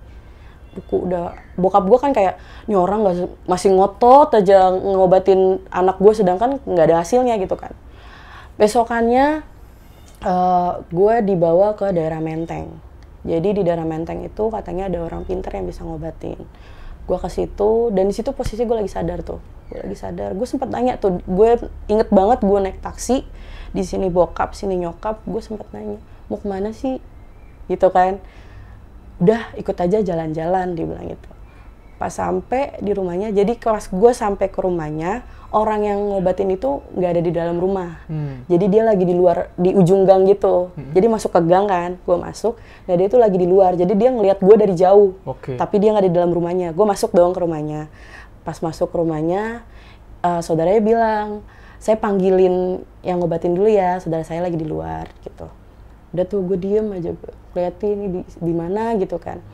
kuku 0.76 1.08
udah 1.08 1.32
bokap 1.56 1.88
gue 1.88 1.98
kan 1.98 2.12
kayak 2.12 2.36
ini 2.68 2.76
orang 2.76 3.00
masih 3.48 3.72
ngotot 3.72 4.36
aja 4.36 4.68
ngobatin 4.68 5.64
anak 5.72 5.96
gue 5.96 6.12
sedangkan 6.12 6.60
nggak 6.68 6.86
ada 6.92 6.96
hasilnya 7.00 7.40
gitu 7.40 7.56
kan. 7.56 7.72
Besokannya 8.60 9.40
eh, 10.20 10.72
gue 10.92 11.14
dibawa 11.24 11.72
ke 11.72 11.96
daerah 11.96 12.20
Menteng. 12.20 12.76
Jadi 13.26 13.58
di 13.58 13.62
daerah 13.66 13.88
Menteng 13.88 14.22
itu 14.22 14.52
katanya 14.52 14.86
ada 14.92 15.02
orang 15.02 15.24
pinter 15.24 15.50
yang 15.50 15.66
bisa 15.66 15.82
ngobatin. 15.82 16.38
Gue 17.08 17.18
ke 17.18 17.28
situ 17.32 17.90
dan 17.90 18.06
di 18.06 18.14
situ 18.14 18.30
posisi 18.36 18.62
gue 18.62 18.76
lagi 18.76 18.92
sadar 18.92 19.24
tuh. 19.24 19.40
Gue 19.72 19.80
lagi 19.82 19.96
sadar. 19.96 20.36
Gue 20.36 20.46
sempet 20.46 20.68
nanya 20.68 21.00
tuh 21.00 21.18
gue 21.24 21.50
inget 21.88 22.12
banget 22.12 22.44
gue 22.44 22.58
naik 22.60 22.78
taksi 22.84 23.24
di 23.74 23.82
sini 23.82 24.12
bokap 24.12 24.54
sini 24.54 24.78
nyokap 24.78 25.24
gue 25.26 25.42
sempet 25.42 25.66
nanya 25.72 25.98
mau 26.28 26.36
ke 26.36 26.46
mana 26.46 26.70
sih? 26.70 27.02
Gitu 27.66 27.88
kan 27.90 28.20
udah 29.20 29.56
ikut 29.56 29.76
aja 29.76 30.04
jalan-jalan 30.04 30.76
dibilang 30.76 31.08
gitu. 31.08 31.30
Pas 31.96 32.12
sampai 32.12 32.76
di 32.84 32.92
rumahnya 32.92 33.32
jadi 33.32 33.56
kelas 33.56 33.88
gue 33.88 34.12
sampai 34.12 34.52
ke 34.52 34.60
rumahnya 34.60 35.24
orang 35.48 35.88
yang 35.88 35.98
ngobatin 36.12 36.52
itu 36.52 36.84
nggak 36.92 37.10
ada 37.16 37.22
di 37.24 37.32
dalam 37.32 37.56
rumah. 37.56 38.04
Jadi 38.52 38.64
dia 38.68 38.84
lagi 38.84 39.08
di 39.08 39.16
luar 39.16 39.48
di 39.56 39.72
ujung 39.72 40.04
gang 40.04 40.28
gitu. 40.28 40.76
Jadi 40.92 41.06
masuk 41.08 41.32
ke 41.32 41.40
gang 41.48 41.64
kan 41.64 41.96
gue 41.96 42.16
masuk 42.20 42.60
nah 42.84 42.94
dia 43.00 43.08
itu 43.08 43.16
lagi 43.16 43.40
di 43.40 43.48
luar. 43.48 43.72
Jadi 43.80 43.96
dia 43.96 44.12
ngelihat 44.12 44.44
gue 44.44 44.56
dari 44.60 44.74
jauh 44.76 45.16
Oke. 45.24 45.56
tapi 45.56 45.80
dia 45.80 45.96
nggak 45.96 46.06
di 46.08 46.12
dalam 46.12 46.36
rumahnya. 46.36 46.76
Gue 46.76 46.84
masuk 46.84 47.16
dong 47.16 47.32
ke 47.32 47.40
rumahnya. 47.40 47.88
Pas 48.44 48.60
masuk 48.60 48.92
ke 48.92 48.96
rumahnya 49.00 49.64
eh, 50.20 50.40
saudaranya 50.44 50.82
bilang 50.84 51.28
saya 51.80 51.96
panggilin 51.96 52.84
yang 53.00 53.20
ngobatin 53.20 53.56
dulu 53.56 53.68
ya 53.70 54.00
saudara 54.02 54.24
saya 54.24 54.44
lagi 54.44 54.56
di 54.56 54.66
luar 54.66 55.08
gitu 55.24 55.46
udah 56.16 56.24
tuh 56.24 56.40
gue 56.48 56.56
diem 56.56 56.88
aja 56.96 57.12
liatin 57.52 57.92
ini 57.92 58.06
di, 58.08 58.20
di 58.24 58.52
mana 58.56 58.96
gitu 58.96 59.20
kan. 59.20 59.44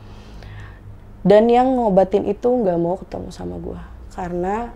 Dan 1.23 1.51
yang 1.51 1.75
ngobatin 1.75 2.27
itu 2.27 2.47
nggak 2.47 2.79
mau 2.79 2.95
ketemu 2.99 3.29
sama 3.31 3.55
gue 3.59 3.79
karena 4.15 4.71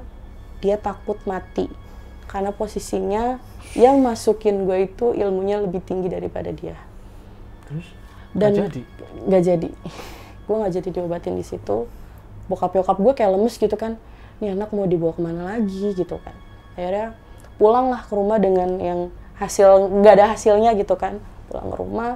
dia 0.60 0.76
takut 0.76 1.15
mati. 1.23 1.71
Karena 2.28 2.52
posisinya 2.52 3.39
yang 3.71 4.04
masukin 4.04 4.67
gue 4.67 4.91
itu 4.91 5.15
ilmunya 5.15 5.63
lebih 5.63 5.80
tinggi 5.80 6.12
daripada 6.12 6.52
dia. 6.52 6.76
Terus? 7.71 7.88
dan 8.36 8.52
Nggak 8.52 8.60
jadi? 8.60 8.82
nggak 9.28 9.43
jadi. 9.47 9.69
Gue 10.43 10.56
nggak 10.60 10.73
jadi 10.76 10.89
diobatin 10.91 11.36
di 11.39 11.45
situ. 11.47 11.88
Bokap 12.52 12.76
bokap 12.76 13.00
gue 13.00 13.13
kayak 13.15 13.32
lemes 13.32 13.56
gitu 13.56 13.76
kan. 13.80 13.95
Ini 14.43 14.60
anak 14.60 14.76
mau 14.76 14.84
dibawa 14.84 15.15
ke 15.15 15.21
mana 15.23 15.41
lagi? 15.56 15.95
gitu 15.95 16.19
kan. 16.19 16.36
Akhirnya 16.76 17.15
pulang 17.56 17.89
lah 17.89 18.04
ke 18.04 18.12
rumah 18.12 18.38
dengan 18.43 18.76
yang 18.76 19.00
hasil 19.38 20.02
nggak 20.02 20.13
ada 20.17 20.26
hasilnya 20.34 20.73
gitu 20.78 20.97
kan 20.97 21.21
pulang 21.47 21.67
ke 21.71 21.77
rumah. 21.79 22.12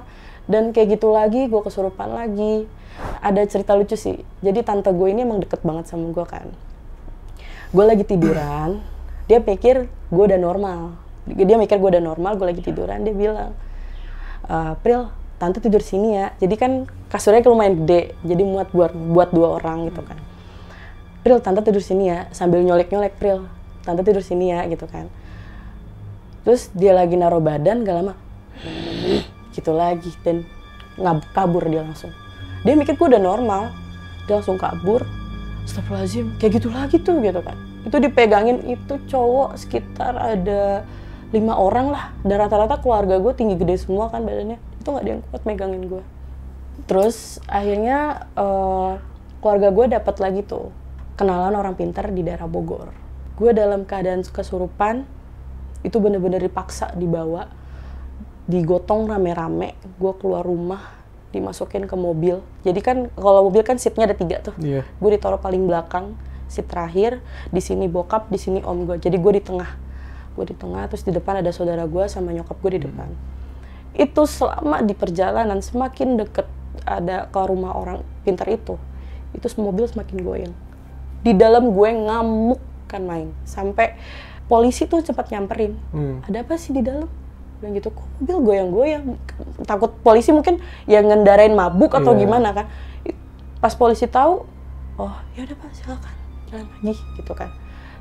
Dan 0.46 0.74
kayak 0.74 0.98
gitu 0.98 1.14
lagi 1.14 1.46
gue 1.46 1.60
kesurupan 1.62 2.12
lagi. 2.12 2.66
Ada 3.24 3.48
cerita 3.48 3.72
lucu 3.72 3.96
sih. 3.96 4.20
Jadi 4.44 4.60
tante 4.62 4.92
gue 4.92 5.08
ini 5.08 5.24
emang 5.24 5.40
deket 5.40 5.64
banget 5.64 5.88
sama 5.88 6.12
gue 6.12 6.26
kan. 6.28 6.46
Gue 7.72 7.84
lagi 7.88 8.04
tiduran 8.04 8.84
dia 9.30 9.40
pikir 9.40 9.88
gue 9.88 10.24
udah 10.28 10.36
normal. 10.36 10.98
Dia 11.24 11.56
mikir 11.56 11.78
gue 11.78 11.90
udah 11.96 12.04
normal 12.04 12.36
gue 12.36 12.46
lagi 12.52 12.60
tiduran 12.60 13.06
dia 13.06 13.14
bilang 13.14 13.56
"Eh, 14.50 14.72
Pril 14.82 15.08
tante 15.40 15.62
tidur 15.62 15.80
sini 15.80 16.20
ya. 16.20 16.34
Jadi 16.36 16.54
kan 16.58 16.72
kasurnya 17.08 17.40
lumayan 17.48 17.86
gede 17.86 18.12
jadi 18.26 18.42
muat 18.44 18.68
buat 18.74 18.92
buat 18.92 19.30
dua 19.32 19.62
orang 19.62 19.88
gitu 19.88 20.02
kan. 20.04 20.18
Pril 21.22 21.38
tante 21.38 21.62
tidur 21.64 21.80
sini 21.80 22.10
ya 22.10 22.26
sambil 22.34 22.60
nyolek 22.60 22.90
nyolek 22.90 23.16
Pril 23.16 23.46
tante 23.86 24.02
tidur 24.04 24.20
sini 24.20 24.52
ya 24.52 24.66
gitu 24.68 24.84
kan. 24.90 25.08
Terus 26.42 26.68
dia 26.74 26.92
lagi 26.92 27.14
naruh 27.14 27.38
badan 27.38 27.86
gak 27.86 27.94
lama 28.02 28.14
gitu 29.52 29.72
lagi 29.74 30.10
dan 30.24 30.46
ngab 30.96 31.24
kabur 31.32 31.64
dia 31.66 31.84
langsung. 31.84 32.10
Dia 32.62 32.78
mikir 32.78 32.94
gue 32.94 33.08
udah 33.12 33.22
normal. 33.22 33.72
Dia 34.28 34.38
langsung 34.38 34.56
kabur. 34.56 35.02
Astagfirullahaladzim 35.62 36.38
kayak 36.42 36.52
gitu 36.58 36.68
lagi 36.70 36.96
tuh 36.98 37.22
gitu 37.22 37.40
kan. 37.42 37.54
Itu 37.86 37.98
dipegangin 37.98 38.66
itu 38.66 38.98
cowok 39.10 39.58
sekitar 39.58 40.14
ada 40.14 40.86
lima 41.34 41.54
orang 41.58 41.90
lah. 41.90 42.04
Dan 42.22 42.38
rata-rata 42.38 42.78
keluarga 42.78 43.18
gue 43.18 43.32
tinggi 43.34 43.58
gede 43.58 43.82
semua 43.82 44.10
kan 44.10 44.22
badannya. 44.22 44.58
Itu 44.78 44.94
nggak 44.94 45.02
ada 45.02 45.10
yang 45.10 45.22
kuat 45.30 45.42
megangin 45.46 45.84
gue 45.86 46.02
terus 46.86 47.38
akhirnya 47.46 48.26
eh, 48.34 48.92
keluarga 49.38 49.68
gue 49.70 49.86
dapat 49.98 50.16
lagi 50.18 50.40
tuh 50.46 50.70
kenalan 51.18 51.54
orang 51.54 51.74
pintar 51.76 52.08
di 52.10 52.24
daerah 52.24 52.48
Bogor. 52.48 52.90
Gue 53.36 53.52
dalam 53.52 53.84
keadaan 53.84 54.24
kesurupan 54.24 55.04
itu 55.82 55.96
bener-bener 55.98 56.38
dipaksa 56.38 56.94
dibawa 56.94 57.50
digotong 58.50 59.06
rame-rame 59.06 59.78
gue 59.98 60.12
keluar 60.18 60.42
rumah 60.42 61.02
dimasukin 61.32 61.88
ke 61.88 61.96
mobil. 61.96 62.44
Jadi 62.62 62.80
kan 62.84 63.08
kalau 63.16 63.48
mobil 63.48 63.64
kan 63.64 63.80
seatnya 63.80 64.10
ada 64.10 64.16
tiga 64.16 64.42
tuh. 64.44 64.54
Iya. 64.60 64.84
gue 64.84 65.10
ditaruh 65.16 65.40
paling 65.40 65.64
belakang 65.64 66.14
seat 66.50 66.68
terakhir 66.68 67.24
di 67.48 67.64
sini 67.64 67.88
bokap 67.88 68.28
di 68.28 68.36
sini 68.36 68.60
om 68.60 68.84
gue 68.84 69.00
jadi 69.00 69.16
gue 69.16 69.32
di 69.40 69.42
tengah. 69.42 69.70
Gue 70.36 70.44
di 70.48 70.56
tengah 70.56 70.84
terus 70.88 71.04
di 71.04 71.12
depan 71.12 71.40
ada 71.40 71.50
saudara 71.52 71.88
gue 71.88 72.04
sama 72.08 72.32
nyokap 72.36 72.56
gue 72.60 72.72
di 72.76 72.80
depan. 72.84 73.08
Itu 73.96 74.28
selama 74.28 74.84
di 74.84 74.92
perjalanan 74.92 75.60
semakin 75.64 76.20
deket 76.20 76.48
ada 76.84 77.28
ke 77.28 77.40
rumah 77.44 77.76
orang 77.76 78.00
pintar 78.24 78.48
itu 78.48 78.76
itu 79.32 79.46
mobil 79.56 79.88
semakin 79.88 80.16
goyang. 80.20 80.54
Di 81.24 81.32
dalam 81.32 81.72
gue 81.72 81.88
ngamuk 81.88 82.60
kan 82.88 83.02
main. 83.04 83.32
Sampai 83.48 83.96
polisi 84.46 84.84
tuh 84.84 85.00
cepat 85.00 85.32
nyamperin. 85.32 85.72
Hmm. 85.92 86.20
ada 86.28 86.44
apa 86.44 86.60
sih 86.60 86.76
di 86.76 86.84
dalam 86.84 87.08
bilang 87.62 87.74
gitu 87.74 87.88
kok 87.88 88.02
mobil 88.18 88.36
goyang-goyang? 88.42 89.04
Takut 89.62 89.94
polisi 89.96 90.28
mungkin 90.28 90.58
yang 90.84 91.06
ngendarain 91.06 91.50
mabuk 91.50 91.94
atau 91.94 92.12
Iya. 92.12 92.20
gimana 92.20 92.50
kan? 92.50 92.66
Pas 93.56 93.72
polisi 93.72 94.04
tahu 94.04 94.42
oh 94.96 95.14
ya 95.32 95.42
udah 95.42 95.56
pak 95.56 95.70
silakan. 95.72 96.14
Jalan 96.46 96.66
lagi 96.68 96.92
gitu 97.16 97.32
kan. 97.32 97.48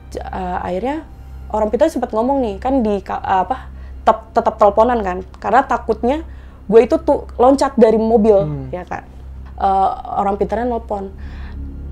J- 0.10 0.20
eh, 0.20 0.58
akhirnya 0.60 1.06
orang 1.48 1.70
pintar 1.70 1.88
sempat 1.88 2.10
ngomong 2.10 2.42
nih 2.42 2.56
kan 2.58 2.82
di 2.82 3.00
ka- 3.00 3.22
apa 3.22 3.70
tetap 4.02 4.34
tetap 4.34 4.58
teleponan 4.58 5.00
kan 5.00 5.18
karena 5.38 5.62
takutnya 5.62 6.18
gue 6.66 6.80
itu 6.82 6.98
tuh 6.98 7.30
loncat 7.36 7.78
dari 7.78 7.96
mobil 7.96 8.34
Hmm. 8.42 8.68
ya 8.70 8.82
kan. 8.82 9.06
Eh, 9.54 9.90
orang 10.18 10.36
pintarnya 10.36 10.66
nelpon 10.68 11.14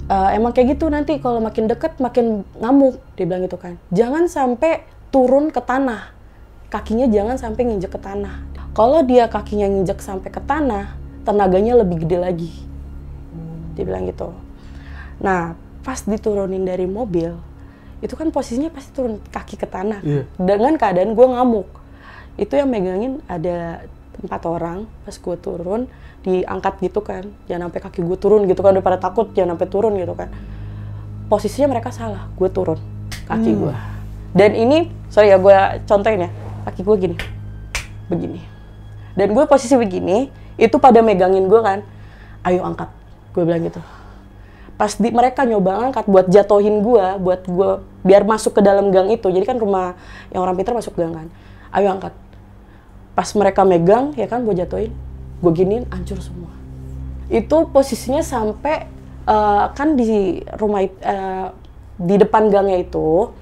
"Eh, 0.05 0.29
emang 0.34 0.49
kayak 0.49 0.73
gitu 0.73 0.89
nanti 0.89 1.21
kalau 1.21 1.38
makin 1.38 1.69
deket 1.69 1.95
makin 1.97 2.41
ngamuk 2.55 2.97
dia 3.13 3.23
bilang 3.23 3.45
gitu 3.45 3.55
kan. 3.55 3.77
Jangan 3.89 4.25
sampai 4.25 4.82
turun 5.08 5.47
ke 5.47 5.60
tanah 5.60 6.10
kakinya 6.69 7.10
jangan 7.10 7.36
sampai 7.36 7.65
nginjek 7.65 7.97
ke 7.97 7.99
tanah. 8.01 8.45
Kalau 8.77 9.01
dia 9.03 9.25
kakinya 9.27 9.67
nginjek 9.67 9.99
sampai 9.99 10.29
ke 10.29 10.39
tanah 10.39 10.95
tenaganya 11.25 11.82
lebih 11.82 12.05
gede 12.05 12.17
lagi. 12.21 12.51
Dia 13.75 13.84
bilang 13.84 14.08
gitu. 14.08 14.32
Nah 15.19 15.58
pas 15.82 15.99
diturunin 16.05 16.63
dari 16.63 16.86
mobil 16.86 17.34
itu 17.99 18.15
kan 18.15 18.32
posisinya 18.32 18.71
pasti 18.71 18.95
turun 18.95 19.19
kaki 19.19 19.60
ke 19.60 19.67
tanah. 19.67 19.99
Iya. 20.05 20.23
dengan 20.39 20.79
keadaan 20.79 21.17
gue 21.17 21.27
ngamuk. 21.27 21.67
Itu 22.39 22.55
yang 22.55 22.71
megangin 22.71 23.19
ada 23.27 23.84
empat 24.19 24.41
orang 24.47 24.88
pas 25.03 25.15
gue 25.15 25.36
turun 25.41 25.91
diangkat 26.23 26.73
gitu 26.86 27.03
kan. 27.03 27.27
Jangan 27.51 27.67
sampai 27.67 27.82
kaki 27.84 27.99
gue 28.05 28.17
turun 28.21 28.47
gitu 28.47 28.63
kan 28.63 28.71
daripada 28.77 28.95
takut 29.01 29.34
jangan 29.36 29.60
sampai 29.60 29.67
turun 29.67 29.93
gitu 29.99 30.15
kan. 30.15 30.32
Posisinya 31.27 31.75
mereka 31.75 31.91
salah 31.91 32.32
gue 32.38 32.47
turun 32.47 32.79
kaki 33.29 33.51
gue 33.53 33.73
dan 34.34 34.51
ini 34.58 34.89
sorry 35.13 35.29
ya 35.29 35.38
gue 35.38 35.58
contohin 35.86 36.25
ya 36.25 36.29
kaki 36.69 36.86
gue 36.86 36.95
gini. 37.10 37.17
Begini. 38.08 38.41
Dan 39.17 39.34
gue 39.34 39.45
posisi 39.49 39.73
begini 39.73 40.29
itu 40.55 40.77
pada 40.77 41.01
megangin 41.01 41.49
gue 41.49 41.62
kan. 41.65 41.82
Ayo 42.45 42.62
angkat. 42.63 42.88
Gue 43.34 43.43
bilang 43.43 43.65
gitu. 43.65 43.82
Pas 44.79 44.95
di, 44.95 45.12
mereka 45.12 45.43
nyoba 45.43 45.91
angkat 45.91 46.08
buat 46.08 46.32
jatohin 46.32 46.79
gue 46.79 47.05
buat 47.19 47.43
gue 47.43 47.69
biar 48.08 48.23
masuk 48.23 48.55
ke 48.55 48.62
dalam 48.63 48.95
gang 48.95 49.12
itu. 49.12 49.27
Jadi 49.27 49.43
kan 49.43 49.58
rumah 49.60 49.97
yang 50.32 50.45
orang 50.45 50.55
pintar 50.55 50.71
masuk 50.71 50.95
gang 50.95 51.12
kan. 51.12 51.27
Ayo 51.75 51.91
angkat. 51.91 52.13
Pas 53.17 53.27
mereka 53.36 53.67
megang 53.67 54.15
ya 54.15 54.29
kan 54.29 54.45
gue 54.47 54.55
jatohin. 54.55 54.93
Gue 55.43 55.51
giniin 55.51 55.84
hancur 55.91 56.21
semua. 56.23 56.53
Itu 57.27 57.67
posisinya 57.67 58.23
sampai 58.23 58.88
eh, 59.27 59.65
kan 59.75 59.99
di 59.99 60.39
rumah 60.55 60.88
eh, 60.88 61.47
di 61.99 62.15
depan 62.15 62.47
gangnya 62.47 62.79
itu 62.79 63.36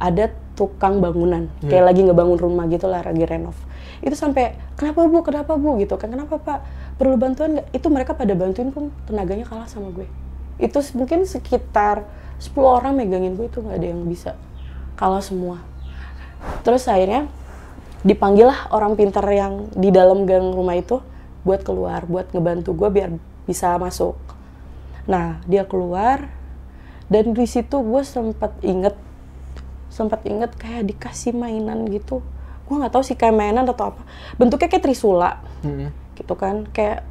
ada 0.00 0.32
tukang 0.60 1.00
bangunan. 1.00 1.48
Kayak 1.64 1.84
lagi 1.88 2.04
ngebangun 2.04 2.36
rumah 2.36 2.68
gitu 2.68 2.84
lah 2.84 3.00
lagi 3.00 3.24
renov. 3.24 3.56
Itu 4.04 4.12
sampai 4.12 4.60
kenapa 4.76 5.08
bu? 5.08 5.24
Kenapa 5.24 5.56
bu? 5.56 5.80
Gitu 5.80 5.96
kan. 5.96 6.12
Kenapa 6.12 6.36
pak? 6.36 6.60
Perlu 7.00 7.16
bantuan 7.16 7.56
nggak? 7.56 7.72
Itu 7.72 7.88
mereka 7.88 8.12
pada 8.12 8.36
bantuin 8.36 8.68
pun 8.68 8.92
tenaganya 9.08 9.48
kalah 9.48 9.64
sama 9.64 9.88
gue. 9.88 10.04
Itu 10.60 10.84
mungkin 10.92 11.24
sekitar 11.24 12.04
10 12.36 12.52
orang 12.60 12.92
megangin 12.92 13.40
gue 13.40 13.48
itu 13.48 13.64
nggak 13.64 13.76
ada 13.80 13.88
yang 13.88 14.04
bisa 14.04 14.36
kalah 15.00 15.24
semua. 15.24 15.64
Terus 16.60 16.84
akhirnya 16.84 17.28
dipanggil 18.04 18.48
lah 18.48 18.68
orang 18.72 18.96
pintar 18.96 19.24
yang 19.28 19.68
di 19.72 19.88
dalam 19.88 20.24
gang 20.28 20.52
rumah 20.52 20.76
itu 20.76 21.00
buat 21.40 21.64
keluar 21.64 22.04
buat 22.04 22.28
ngebantu 22.32 22.76
gue 22.76 22.88
biar 22.92 23.10
bisa 23.48 23.76
masuk. 23.80 24.16
Nah 25.08 25.40
dia 25.48 25.64
keluar 25.64 26.28
dan 27.12 27.32
di 27.32 27.44
situ 27.48 27.80
gue 27.80 28.02
sempat 28.04 28.56
inget 28.60 28.96
sempat 29.90 30.22
inget 30.24 30.54
kayak 30.56 30.86
dikasih 30.88 31.34
mainan 31.34 31.84
gitu. 31.90 32.22
Gue 32.64 32.74
nggak 32.78 32.94
tahu 32.94 33.02
sih 33.02 33.18
kayak 33.18 33.34
mainan 33.34 33.66
atau 33.66 33.92
apa. 33.92 34.02
Bentuknya 34.38 34.70
kayak 34.70 34.84
trisula. 34.86 35.42
Mm-mm. 35.66 35.90
gitu 36.16 36.36
kan 36.36 36.68
kayak 36.68 37.04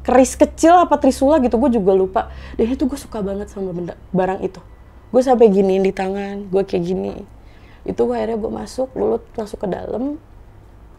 keris 0.00 0.32
kecil 0.32 0.72
apa 0.72 0.96
trisula 0.96 1.38
gitu 1.40 1.56
gue 1.56 1.78
juga 1.78 1.92
lupa. 1.94 2.22
Dan 2.58 2.74
itu 2.74 2.84
gue 2.84 2.98
suka 2.98 3.22
banget 3.22 3.48
sama 3.48 3.70
benda 3.70 3.94
barang 4.10 4.42
itu. 4.42 4.60
Gue 5.14 5.22
sampai 5.24 5.48
giniin 5.48 5.86
di 5.86 5.94
tangan 5.94 6.50
gue 6.50 6.62
kayak 6.66 6.82
gini. 6.84 7.14
Itu 7.86 8.10
akhirnya 8.10 8.36
gue 8.36 8.50
masuk 8.52 8.92
lulut 8.98 9.24
masuk 9.38 9.64
ke 9.64 9.68
dalam. 9.70 10.18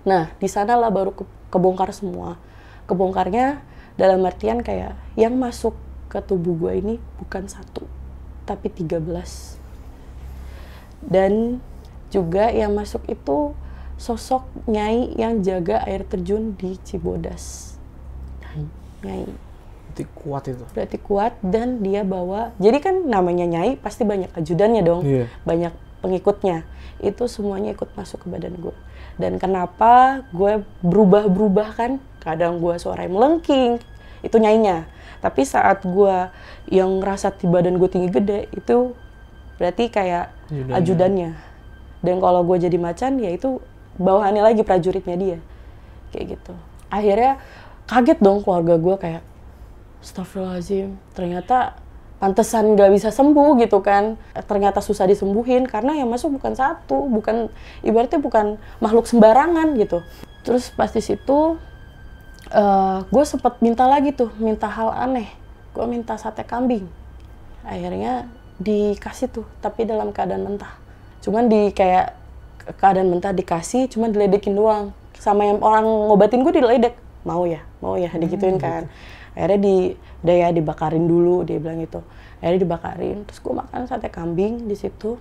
Nah 0.08 0.32
di 0.39 0.47
sana 0.47 0.79
lah 0.79 0.89
baru 0.89 1.12
ke- 1.13 1.29
kebongkar 1.51 1.91
semua. 1.91 2.39
Kebongkarnya 2.88 3.62
dalam 3.99 4.23
artian 4.23 4.63
kayak 4.63 4.95
yang 5.19 5.36
masuk 5.36 5.75
ke 6.10 6.23
tubuh 6.25 6.55
gue 6.58 6.73
ini 6.79 6.95
bukan 7.21 7.45
satu 7.45 7.86
tapi 8.49 8.73
13 8.73 9.59
dan 11.05 11.63
juga 12.09 12.49
yang 12.49 12.73
masuk 12.73 13.05
itu 13.07 13.53
sosok 13.99 14.47
nyai 14.65 15.13
yang 15.19 15.43
jaga 15.43 15.83
air 15.85 16.07
terjun 16.07 16.55
di 16.55 16.79
Cibodas. 16.81 17.75
Nyai. 19.03 19.27
Berarti 19.91 20.03
kuat 20.15 20.43
itu. 20.47 20.63
Berarti 20.71 20.97
kuat 21.03 21.33
dan 21.43 21.83
dia 21.83 22.07
bawa. 22.07 22.55
Jadi 22.57 22.77
kan 22.79 22.95
namanya 23.03 23.43
nyai 23.43 23.75
pasti 23.75 24.07
banyak 24.07 24.31
ajudannya 24.31 24.81
dong. 24.81 25.03
Iya. 25.03 25.27
Banyak 25.43 25.73
pengikutnya. 25.99 26.63
Itu 27.03 27.27
semuanya 27.27 27.75
ikut 27.75 27.91
masuk 27.99 28.23
ke 28.23 28.27
badan 28.31 28.55
gue. 28.59 28.75
Dan 29.19 29.35
kenapa 29.35 30.23
gue 30.31 30.63
berubah-berubah 30.79 31.75
kan? 31.75 31.91
Kadang 32.23 32.63
gue 32.63 32.79
suara 32.79 33.03
melengking. 33.12 33.83
Itu 34.23 34.39
nyainya. 34.39 34.88
Tapi 35.19 35.43
saat 35.43 35.83
gue 35.83 36.31
yang 36.71 37.03
ngerasa 37.03 37.35
di 37.35 37.51
badan 37.51 37.75
gue 37.75 37.89
tinggi 37.91 38.07
gede, 38.07 38.47
itu 38.55 38.95
berarti 39.60 39.91
kayak 39.91 40.32
Ajudannya. 40.50 40.74
ajudannya. 40.80 41.32
Dan 42.00 42.15
kalau 42.24 42.41
gue 42.48 42.58
jadi 42.63 42.78
macan, 42.80 43.19
ya 43.19 43.30
itu 43.36 43.60
bawahannya 44.00 44.39
lagi 44.39 44.63
prajuritnya 44.63 45.19
dia. 45.19 45.38
Kayak 46.15 46.39
gitu. 46.39 46.54
akhirnya 46.89 47.38
kaget 47.86 48.17
dong 48.17 48.41
keluarga 48.41 48.82
gue 48.82 48.95
kayak 48.98 49.24
Astagfirullahaladzim, 50.00 50.95
ternyata 51.12 51.76
pantesan 52.24 52.76
nggak 52.76 52.91
bisa 52.95 53.12
sembuh 53.12 53.60
gitu 53.60 53.84
kan. 53.84 54.15
Ternyata 54.48 54.80
susah 54.80 55.04
disembuhin 55.06 55.67
karena 55.67 55.91
yang 56.00 56.08
masuk 56.08 56.39
bukan 56.39 56.56
satu, 56.56 57.12
bukan 57.12 57.52
ibaratnya 57.84 58.24
bukan 58.24 58.56
makhluk 58.80 59.06
sembarangan 59.12 59.76
gitu. 59.76 60.00
Terus 60.48 60.72
pas 60.72 60.88
di 60.88 61.04
situ 61.04 61.60
uh, 62.56 63.00
gue 63.12 63.24
sempat 63.28 63.60
minta 63.60 63.84
lagi 63.91 64.15
tuh, 64.15 64.32
minta 64.39 64.72
hal 64.72 64.95
aneh. 64.95 65.28
Gue 65.76 65.84
minta 65.84 66.15
sate 66.15 66.48
kambing. 66.48 66.88
Akhirnya 67.67 68.32
dikasih 68.60 69.32
tuh, 69.32 69.48
tapi 69.63 69.88
dalam 69.88 70.12
keadaan 70.12 70.43
mentah. 70.43 70.76
Cuman 71.24 71.48
di 71.48 71.72
kayak 71.72 72.15
keadaan 72.78 73.10
mentah 73.10 73.32
dikasih, 73.32 73.88
cuman 73.88 74.12
diledekin 74.12 74.54
doang. 74.54 74.91
Sama 75.15 75.48
yang 75.48 75.60
orang 75.60 75.84
ngobatin 75.84 76.43
gue 76.43 76.54
diledek. 76.54 76.95
Mau 77.28 77.43
ya, 77.43 77.63
mau 77.84 77.95
ya, 78.00 78.12
digituin 78.15 78.56
Hmm, 78.56 78.63
kan. 78.63 78.84
Akhirnya 79.36 79.60
di, 79.60 79.76
udah 80.24 80.36
ya 80.36 80.48
dibakarin 80.52 81.06
dulu, 81.08 81.43
dia 81.43 81.60
bilang 81.60 81.80
gitu. 81.80 82.04
Akhirnya 82.39 82.60
dibakarin, 82.63 83.17
terus 83.28 83.39
gue 83.39 83.52
makan 83.52 83.88
sate 83.88 84.08
kambing 84.08 84.67
di 84.67 84.76
situ. 84.76 85.19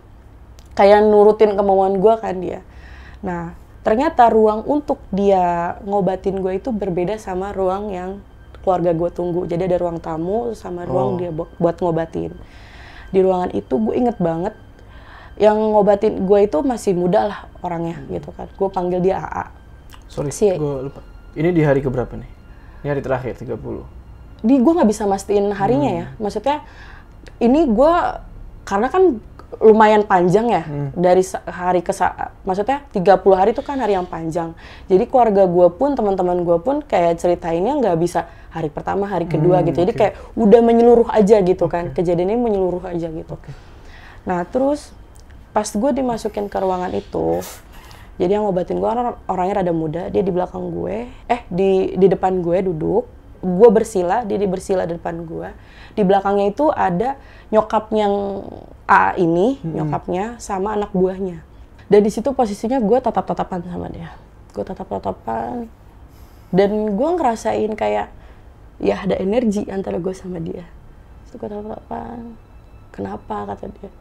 Kayak 0.75 1.07
nurutin 1.07 1.59
kemauan 1.59 1.99
gue 1.99 2.15
kan 2.19 2.39
dia. 2.39 2.63
Nah, 3.23 3.55
ternyata 3.83 4.31
ruang 4.31 4.63
untuk 4.67 5.03
dia 5.11 5.75
ngobatin 5.83 6.39
gue 6.39 6.63
itu 6.63 6.71
berbeda 6.71 7.19
sama 7.19 7.51
ruang 7.51 7.91
yang 7.91 8.23
keluarga 8.63 8.95
gue 8.95 9.11
tunggu. 9.11 9.47
Jadi 9.51 9.67
ada 9.67 9.79
ruang 9.83 9.99
tamu 9.99 10.55
sama 10.55 10.87
ruang 10.87 11.15
Oh. 11.15 11.19
dia 11.19 11.31
bu- 11.35 11.51
buat 11.59 11.79
ngobatin. 11.83 12.31
Di 13.09 13.21
ruangan 13.21 13.51
itu 13.53 13.75
gue 13.79 13.95
inget 13.97 14.17
banget 14.21 14.55
yang 15.39 15.55
ngobatin 15.55 16.27
gue 16.27 16.39
itu 16.45 16.59
masih 16.67 16.93
muda 16.99 17.25
lah 17.25 17.39
orangnya 17.63 18.03
gitu 18.11 18.35
kan. 18.35 18.51
Gue 18.59 18.69
panggil 18.69 18.99
dia 18.99 19.23
AA. 19.23 19.45
Sorry, 20.11 20.35
Si- 20.35 20.51
gue 20.51 20.75
lupa. 20.85 21.01
Ini 21.39 21.55
di 21.55 21.63
hari 21.63 21.79
keberapa 21.79 22.11
nih? 22.19 22.31
Ini 22.83 22.87
hari 22.91 23.03
terakhir 23.05 23.39
30. 23.39 23.55
Di 24.43 24.55
gue 24.59 24.73
nggak 24.75 24.89
bisa 24.91 25.07
mastiin 25.07 25.55
harinya 25.55 25.91
ya. 25.91 26.07
Maksudnya 26.19 26.63
ini 27.39 27.71
gue 27.71 27.93
karena 28.67 28.91
kan 28.91 29.23
lumayan 29.57 30.05
panjang 30.05 30.47
ya 30.53 30.63
dari 30.93 31.25
sa- 31.25 31.41
hari 31.49 31.81
ke 31.81 31.89
maksudnya 32.45 32.85
30 32.93 33.33
hari 33.33 33.57
itu 33.57 33.65
kan 33.65 33.81
hari 33.81 33.97
yang 33.97 34.05
panjang. 34.05 34.53
Jadi 34.93 35.09
keluarga 35.09 35.49
gue 35.49 35.69
pun 35.73 35.97
teman-teman 35.97 36.45
gue 36.45 36.59
pun 36.61 36.85
kayak 36.85 37.17
ceritainnya 37.17 37.73
nggak 37.81 37.97
bisa 37.97 38.29
hari 38.53 38.69
pertama, 38.69 39.09
hari 39.09 39.25
kedua 39.25 39.65
gitu. 39.65 39.81
Jadi 39.89 39.93
kayak 39.97 40.15
udah 40.37 40.61
menyeluruh 40.61 41.09
aja 41.09 41.41
gitu 41.41 41.65
kan. 41.65 41.97
Kejadiannya 41.97 42.37
menyeluruh 42.37 42.93
aja 42.93 43.09
gitu. 43.09 43.35
Nah 44.29 44.45
terus 44.45 44.93
pas 45.57 45.65
gue 45.65 45.91
dimasukin 45.97 46.53
ke 46.53 46.59
ruangan 46.61 46.93
itu, 46.93 47.41
jadi 48.19 48.37
yang 48.39 48.51
ngobatin 48.51 48.83
gue 48.83 48.91
orang 48.91 49.15
orangnya 49.31 49.65
rada 49.65 49.73
muda, 49.73 50.03
dia 50.11 50.23
di 50.27 50.35
belakang 50.35 50.75
gue, 50.75 51.07
eh 51.31 51.41
di 51.49 51.95
di 51.95 52.07
depan 52.11 52.43
gue 52.43 52.67
duduk, 52.67 53.07
gue 53.41 53.69
bersila, 53.71 54.27
dia 54.27 54.35
di 54.35 54.47
bersila 54.51 54.85
di 54.85 54.99
depan 54.99 55.23
gue. 55.23 55.49
Di 55.93 56.03
belakangnya 56.03 56.51
itu 56.51 56.73
ada 56.73 57.21
nyokap 57.53 57.93
yang 57.95 58.45
A 58.89 59.13
ini, 59.21 59.61
nyokapnya 59.65 60.41
sama 60.41 60.73
anak 60.73 60.93
buahnya. 60.97 61.45
Dan 61.89 62.01
di 62.05 62.11
situ 62.13 62.33
posisinya 62.33 62.81
gue 62.81 62.99
tatap-tatapan 63.01 63.61
sama 63.69 63.87
dia. 63.93 64.13
Gue 64.57 64.65
tatap-tatapan. 64.65 65.69
Dan 66.49 66.97
gue 66.97 67.09
ngerasain 67.17 67.73
kayak 67.77 68.09
ya 68.81 68.97
ada 69.05 69.17
energi 69.21 69.69
antara 69.69 70.01
gue 70.01 70.13
sama 70.17 70.41
dia. 70.41 70.65
Terus 71.29 71.37
gue 71.37 71.49
tatap-tatapan. 71.49 72.37
Kenapa 72.93 73.45
kata 73.53 73.69
dia? 73.77 73.93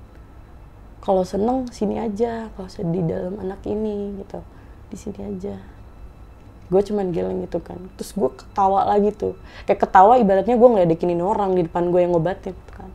kalau 1.07 1.23
seneng 1.23 1.69
sini 1.71 2.01
aja 2.01 2.51
kalau 2.51 2.69
sedih 2.69 3.05
dalam 3.05 3.39
anak 3.39 3.63
ini 3.63 4.17
gitu 4.19 4.43
di 4.91 4.97
sini 4.99 5.19
aja 5.23 5.55
gue 6.67 6.81
cuman 6.83 7.15
geleng 7.15 7.47
gitu 7.47 7.63
kan. 7.63 7.79
Terus 7.95 8.11
gue 8.11 8.29
ketawa 8.31 8.83
lagi 8.87 9.15
tuh. 9.15 9.39
Kayak 9.63 9.87
ketawa 9.87 10.19
ibaratnya 10.19 10.55
gue 10.59 10.69
ngeledekin 10.69 11.09
ini 11.11 11.23
orang 11.23 11.55
di 11.55 11.63
depan 11.63 11.89
gue 11.91 11.99
yang 12.03 12.11
ngobatin 12.11 12.51
gitu 12.51 12.71
kan. 12.75 12.89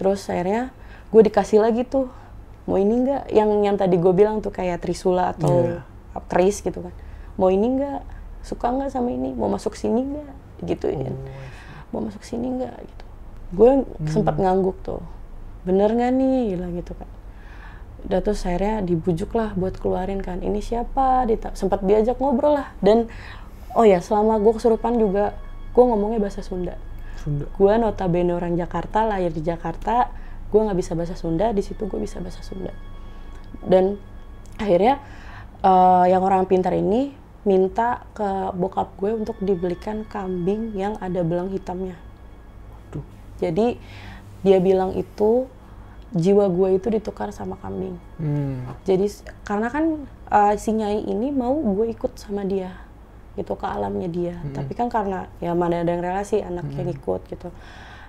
Terus 0.00 0.26
akhirnya 0.26 0.74
gue 1.10 1.22
dikasih 1.26 1.62
lagi 1.62 1.86
tuh 1.86 2.10
mau 2.66 2.78
ini 2.78 2.94
enggak 3.06 3.22
yang 3.34 3.50
yang 3.66 3.76
tadi 3.78 3.98
gue 3.98 4.12
bilang 4.14 4.42
tuh 4.42 4.54
kayak 4.54 4.82
trisula 4.82 5.34
atau 5.34 5.82
keris 6.26 6.62
gitu 6.62 6.82
kan. 6.82 6.94
Mau 7.38 7.52
ini 7.52 7.78
enggak 7.78 8.02
suka 8.42 8.72
nggak 8.72 8.90
sama 8.90 9.14
ini? 9.14 9.30
Mau 9.36 9.46
masuk 9.46 9.76
sini 9.76 10.00
enggak 10.02 10.32
gituin 10.60 11.08
mau 11.90 12.04
masuk 12.04 12.22
sini 12.22 12.46
enggak 12.46 12.76
gitu. 12.86 13.04
Gue 13.50 13.70
sempat 14.06 14.38
ngangguk 14.38 14.78
tuh. 14.86 15.02
Bener 15.66 15.90
nggak 15.90 16.12
nih? 16.14 16.54
Bilang 16.54 16.72
gitu 16.78 16.94
kan 16.94 17.19
udah 18.06 18.20
terus 18.24 18.44
akhirnya 18.46 18.84
dibujuk 18.84 19.34
lah 19.36 19.52
buat 19.56 19.76
keluarin 19.76 20.20
kan 20.24 20.40
ini 20.40 20.60
siapa? 20.64 21.24
Dita 21.28 21.52
sempat 21.58 21.84
diajak 21.84 22.16
ngobrol 22.20 22.60
lah. 22.60 22.72
Dan 22.80 23.10
oh 23.76 23.86
ya 23.86 24.00
selama 24.02 24.40
gue 24.40 24.52
kesurupan 24.56 24.96
juga 24.98 25.36
gue 25.70 25.84
ngomongnya 25.84 26.20
bahasa 26.22 26.42
Sunda. 26.42 26.76
Sunda. 27.20 27.44
gue 27.52 27.72
notabene 27.76 28.32
orang 28.32 28.56
Jakarta 28.56 29.04
lahir 29.04 29.28
di 29.28 29.44
Jakarta 29.44 30.08
gue 30.48 30.56
nggak 30.56 30.78
bisa 30.80 30.96
bahasa 30.96 31.12
Sunda 31.12 31.52
di 31.52 31.60
situ 31.60 31.84
gue 31.84 32.00
bisa 32.00 32.18
bahasa 32.18 32.40
Sunda. 32.40 32.72
Dan 33.60 34.00
akhirnya 34.56 34.98
eh, 35.60 36.04
yang 36.10 36.24
orang 36.24 36.48
pintar 36.48 36.72
ini 36.74 37.12
minta 37.44 38.04
ke 38.12 38.52
bokap 38.52 38.96
gue 39.00 39.16
untuk 39.16 39.36
dibelikan 39.40 40.04
kambing 40.04 40.76
yang 40.76 41.00
ada 41.00 41.24
belang 41.24 41.48
hitamnya. 41.48 41.96
Waduh. 42.92 43.04
jadi 43.40 43.80
dia 44.40 44.58
bilang 44.60 44.96
itu 44.96 45.48
jiwa 46.10 46.50
gue 46.50 46.68
itu 46.78 46.88
ditukar 46.90 47.30
sama 47.30 47.54
kambing. 47.62 47.94
Hmm. 48.18 48.66
jadi 48.82 49.06
karena 49.46 49.70
kan 49.70 49.84
uh, 50.26 50.54
si 50.58 50.74
nyai 50.74 51.06
ini 51.06 51.30
mau 51.30 51.54
gue 51.54 51.94
ikut 51.94 52.18
sama 52.18 52.42
dia 52.42 52.74
gitu 53.38 53.54
ke 53.54 53.66
alamnya 53.66 54.10
dia. 54.10 54.34
Tapi 54.50 54.74
kan 54.74 54.90
karena 54.90 55.30
ya 55.38 55.54
mana 55.54 55.86
ada 55.86 55.90
yang 55.94 56.02
relasi 56.02 56.42
anaknya 56.42 56.90
ikut 56.90 57.20
gitu. 57.30 57.48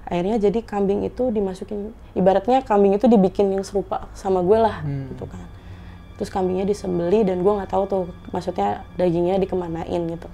Akhirnya 0.10 0.42
jadi 0.42 0.60
kambing 0.66 1.06
itu 1.06 1.30
dimasukin 1.30 1.94
ibaratnya 2.18 2.66
kambing 2.66 2.98
itu 2.98 3.06
dibikin 3.06 3.54
yang 3.54 3.62
serupa 3.62 4.10
sama 4.18 4.42
gue 4.42 4.58
lah 4.58 4.82
gitu 5.14 5.30
kan. 5.30 5.46
Terus 6.18 6.30
kambingnya 6.34 6.66
disembeli 6.66 7.22
dan 7.22 7.46
gue 7.46 7.54
nggak 7.54 7.70
tahu 7.70 7.84
tuh 7.86 8.04
maksudnya 8.34 8.82
dagingnya 8.98 9.38
dikemanain 9.38 10.02
gitu. 10.10 10.30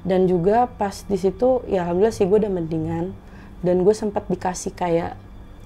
Dan 0.00 0.24
juga 0.24 0.64
pas 0.64 1.04
di 1.04 1.18
situ 1.20 1.60
ya 1.68 1.84
alhamdulillah 1.84 2.16
sih 2.16 2.24
gue 2.24 2.38
udah 2.40 2.52
mendingan. 2.52 3.12
Dan 3.60 3.84
gue 3.84 3.92
sempat 3.92 4.28
dikasih 4.32 4.72
kayak 4.72 5.12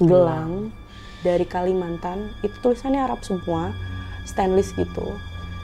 gelang 0.03 0.75
dari 1.21 1.45
Kalimantan 1.45 2.33
itu 2.41 2.55
tulisannya 2.61 3.01
Arab 3.01 3.21
semua 3.25 3.73
stainless 4.25 4.73
gitu. 4.77 5.17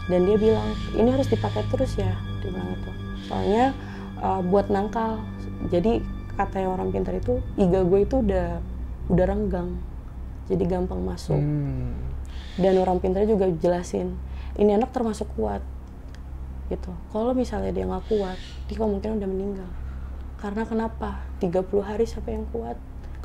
Dan 0.07 0.29
dia 0.29 0.39
bilang 0.39 0.71
ini 0.95 1.11
harus 1.11 1.27
dipakai 1.27 1.67
terus 1.67 1.99
ya 1.99 2.15
dia 2.41 2.51
bilang 2.55 2.71
itu 2.79 2.91
soalnya 3.27 3.75
uh, 4.23 4.41
buat 4.45 4.71
nangkal. 4.71 5.23
Jadi 5.73 6.05
kata 6.37 6.63
yang 6.63 6.77
orang 6.77 6.93
pintar 6.93 7.17
itu 7.17 7.41
iga 7.57 7.83
gue 7.83 8.01
itu 8.05 8.23
udah 8.23 8.61
udah 9.11 9.25
renggang. 9.27 9.81
Jadi 10.47 10.63
gampang 10.67 11.03
masuk. 11.03 11.39
Hmm. 11.39 11.95
dan 12.57 12.73
orang 12.81 12.97
pintar 13.05 13.29
juga 13.29 13.53
jelasin 13.53 14.17
ini 14.57 14.73
anak 14.73 14.91
termasuk 14.93 15.29
kuat 15.37 15.61
gitu. 16.73 16.91
Kalau 17.13 17.37
misalnya 17.37 17.71
dia 17.71 17.85
nggak 17.87 18.09
kuat 18.11 18.39
dia 18.67 18.77
kemungkinan 18.81 19.21
udah 19.21 19.31
meninggal. 19.31 19.71
Karena 20.37 20.65
kenapa? 20.69 21.25
30 21.41 21.63
hari 21.81 22.05
siapa 22.05 22.33
yang 22.33 22.45
kuat 22.51 22.77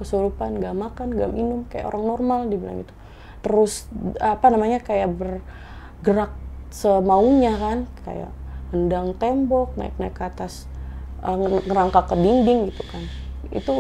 kesurupan 0.02 0.58
nggak 0.58 0.74
makan 0.74 1.08
nggak 1.14 1.30
minum 1.30 1.62
kayak 1.70 1.94
orang 1.94 2.04
normal 2.10 2.40
dibilang 2.50 2.82
gitu. 2.82 2.94
Terus 3.46 3.86
apa 4.18 4.50
namanya 4.50 4.82
kayak 4.82 5.14
bergerak 5.14 6.34
semaunya 6.74 7.54
kan 7.62 7.86
kayak 8.02 8.32
hendang 8.74 9.14
tembok 9.22 9.78
naik 9.78 9.94
naik 10.02 10.18
ke 10.18 10.24
atas 10.26 10.66
eh, 11.22 11.36
nger- 11.38 11.70
ngerangka 11.70 12.10
ke 12.10 12.16
dinding 12.18 12.74
gitu 12.74 12.84
kan. 12.90 13.04
Itu 13.54 13.74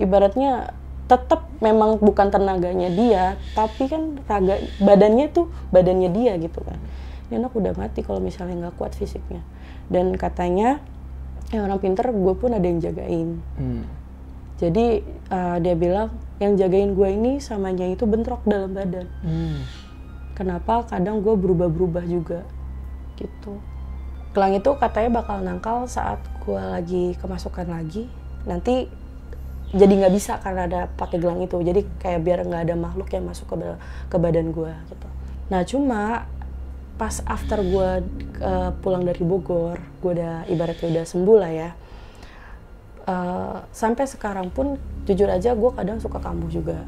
ibaratnya 0.00 0.72
tetap 1.10 1.50
memang 1.58 1.98
bukan 1.98 2.30
tenaganya 2.30 2.86
dia 2.86 3.34
tapi 3.58 3.90
kan 3.90 4.22
raga 4.30 4.62
badannya 4.78 5.26
tuh 5.34 5.52
badannya 5.74 6.08
dia 6.14 6.38
gitu 6.40 6.62
kan. 6.64 6.78
Ini 7.28 7.42
anak 7.42 7.52
udah 7.54 7.74
mati 7.76 8.02
kalau 8.02 8.22
misalnya 8.22 8.68
nggak 8.68 8.80
kuat 8.80 8.94
fisiknya. 8.94 9.42
Dan 9.90 10.14
katanya 10.14 10.78
ya 11.50 11.66
orang 11.66 11.82
pinter 11.82 12.06
gue 12.14 12.34
pun 12.38 12.54
ada 12.54 12.62
yang 12.62 12.78
jagain. 12.78 13.42
Hmm. 13.58 13.82
Jadi 14.60 15.00
eh, 15.08 15.56
dia 15.64 15.74
bilang 15.74 16.12
yang 16.36 16.52
jagain 16.60 16.92
gue 16.92 17.08
ini 17.08 17.40
samanya 17.40 17.88
itu 17.88 18.04
bentrok 18.04 18.44
dalam 18.44 18.76
badan. 18.76 19.08
Hmm. 19.24 19.60
kenapa? 20.36 20.88
Kadang 20.88 21.20
gue 21.20 21.36
berubah-berubah 21.36 22.04
juga. 22.04 22.44
Gitu. 23.16 23.60
Gelang 24.32 24.56
itu 24.56 24.70
katanya 24.76 25.20
bakal 25.20 25.44
nangkal 25.44 25.84
saat 25.84 26.20
gue 26.44 26.60
lagi 26.60 27.16
kemasukan 27.20 27.68
lagi. 27.68 28.08
Nanti 28.44 28.88
jadi 29.72 29.92
nggak 30.00 30.14
bisa 30.16 30.40
karena 30.40 30.64
ada 30.68 30.80
pakai 30.92 31.20
gelang 31.20 31.40
itu. 31.44 31.60
Jadi 31.60 31.84
kayak 32.00 32.20
biar 32.24 32.38
nggak 32.44 32.62
ada 32.68 32.76
makhluk 32.76 33.08
yang 33.12 33.28
masuk 33.28 33.52
ke 33.52 33.56
ke 34.12 34.16
badan 34.16 34.52
gue 34.52 34.72
gitu. 34.92 35.08
Nah 35.52 35.60
cuma 35.68 36.24
pas 37.00 37.16
after 37.24 37.64
gue 37.64 37.88
eh, 38.44 38.70
pulang 38.84 39.08
dari 39.08 39.24
Bogor 39.24 39.80
gue 40.04 40.10
udah 40.20 40.44
ibaratnya 40.52 41.00
udah 41.00 41.04
sembuh 41.08 41.36
lah 41.40 41.48
ya 41.48 41.70
Eh, 43.10 43.56
sampai 43.74 44.06
sekarang 44.06 44.54
pun 44.54 44.78
jujur 45.08 45.26
aja 45.26 45.56
gue 45.56 45.70
kadang 45.74 45.98
suka 45.98 46.22
kambuh 46.22 46.46
juga. 46.46 46.86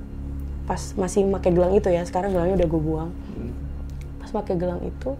Pas 0.71 0.79
masih 0.95 1.27
pakai 1.35 1.51
gelang 1.51 1.75
itu 1.75 1.91
ya 1.91 2.07
sekarang 2.07 2.31
gelangnya 2.31 2.63
udah 2.63 2.69
gue 2.71 2.83
buang. 2.83 3.11
Pas 4.23 4.31
pakai 4.31 4.55
gelang 4.55 4.79
itu 4.87 5.19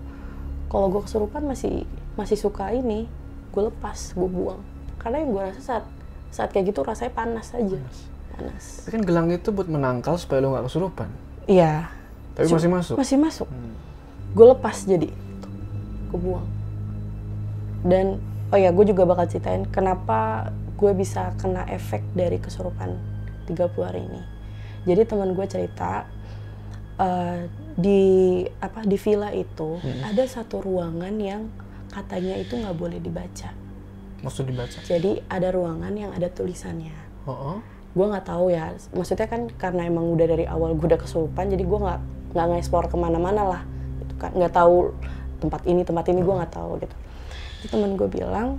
kalau 0.71 0.87
gue 0.89 1.03
kesurupan 1.03 1.43
masih 1.43 1.83
masih 2.15 2.39
suka 2.39 2.71
ini 2.71 3.11
gue 3.51 3.63
lepas 3.67 4.15
gue 4.15 4.29
buang. 4.31 4.63
Karena 5.03 5.27
yang 5.27 5.31
gue 5.35 5.43
rasa 5.43 5.61
saat 5.61 5.85
saat 6.31 6.49
kayak 6.55 6.71
gitu 6.71 6.87
rasanya 6.87 7.13
panas 7.19 7.51
aja. 7.51 7.81
Panas. 8.39 8.87
Tapi 8.87 8.91
kan 8.95 9.03
gelang 9.03 9.27
itu 9.35 9.51
buat 9.51 9.67
menangkal 9.67 10.15
supaya 10.23 10.39
lo 10.39 10.55
nggak 10.55 10.67
kesurupan. 10.71 11.09
iya. 11.51 11.91
Tapi 12.33 12.49
masih 12.49 12.71
masuk. 12.71 12.97
masih 12.97 13.17
masuk. 13.19 13.49
Gue 14.33 14.47
lepas 14.49 14.77
jadi. 14.87 15.11
Gue 16.15 16.21
buang. 16.21 16.47
Dan 17.83 18.23
oh 18.55 18.59
ya 18.61 18.71
gue 18.71 18.85
juga 18.87 19.03
bakal 19.05 19.27
ceritain 19.29 19.67
kenapa 19.69 20.53
gue 20.83 20.93
bisa 20.99 21.31
kena 21.39 21.63
efek 21.71 22.03
dari 22.11 22.43
kesurupan 22.43 22.99
30 23.47 23.87
hari 23.87 24.03
ini. 24.03 24.23
Jadi 24.83 25.07
teman 25.07 25.31
gue 25.31 25.47
cerita 25.47 26.11
eh, 26.99 27.47
di 27.79 28.03
apa 28.59 28.83
di 28.83 28.99
villa 28.99 29.31
itu 29.31 29.79
ada 30.03 30.27
satu 30.27 30.59
ruangan 30.59 31.15
yang 31.23 31.47
katanya 31.95 32.35
itu 32.35 32.59
nggak 32.59 32.75
boleh 32.75 32.99
dibaca. 32.99 33.55
Maksud 34.27 34.51
dibaca. 34.51 34.79
jadi 34.83 35.23
ada 35.31 35.55
ruangan 35.55 35.95
yang 35.95 36.11
ada 36.11 36.27
tulisannya. 36.27 36.95
Oh, 37.31 37.31
oh. 37.31 37.59
gue 37.93 38.07
nggak 38.09 38.27
tahu 38.27 38.51
ya 38.51 38.73
maksudnya 38.97 39.29
kan 39.29 39.47
karena 39.55 39.87
emang 39.87 40.11
udah 40.11 40.27
dari 40.27 40.49
awal 40.49 40.75
gue 40.75 40.89
udah 40.89 40.99
kesurupan 40.99 41.53
jadi 41.53 41.63
gue 41.63 41.79
nggak 41.79 42.01
nggak 42.35 42.47
nge-explore 42.51 42.91
ke 42.91 42.97
mana-mana 42.99 43.43
lah. 43.47 43.63
Gitu 44.03 44.15
kan 44.19 44.35
nggak 44.35 44.51
tahu 44.51 44.91
tempat 45.39 45.63
ini 45.71 45.87
tempat 45.87 46.11
ini 46.11 46.21
gue 46.27 46.35
nggak 46.35 46.53
tahu 46.59 46.83
gitu. 46.83 46.97
Jadi 47.63 47.67
temen 47.71 47.95
gue 47.95 48.09
bilang 48.11 48.59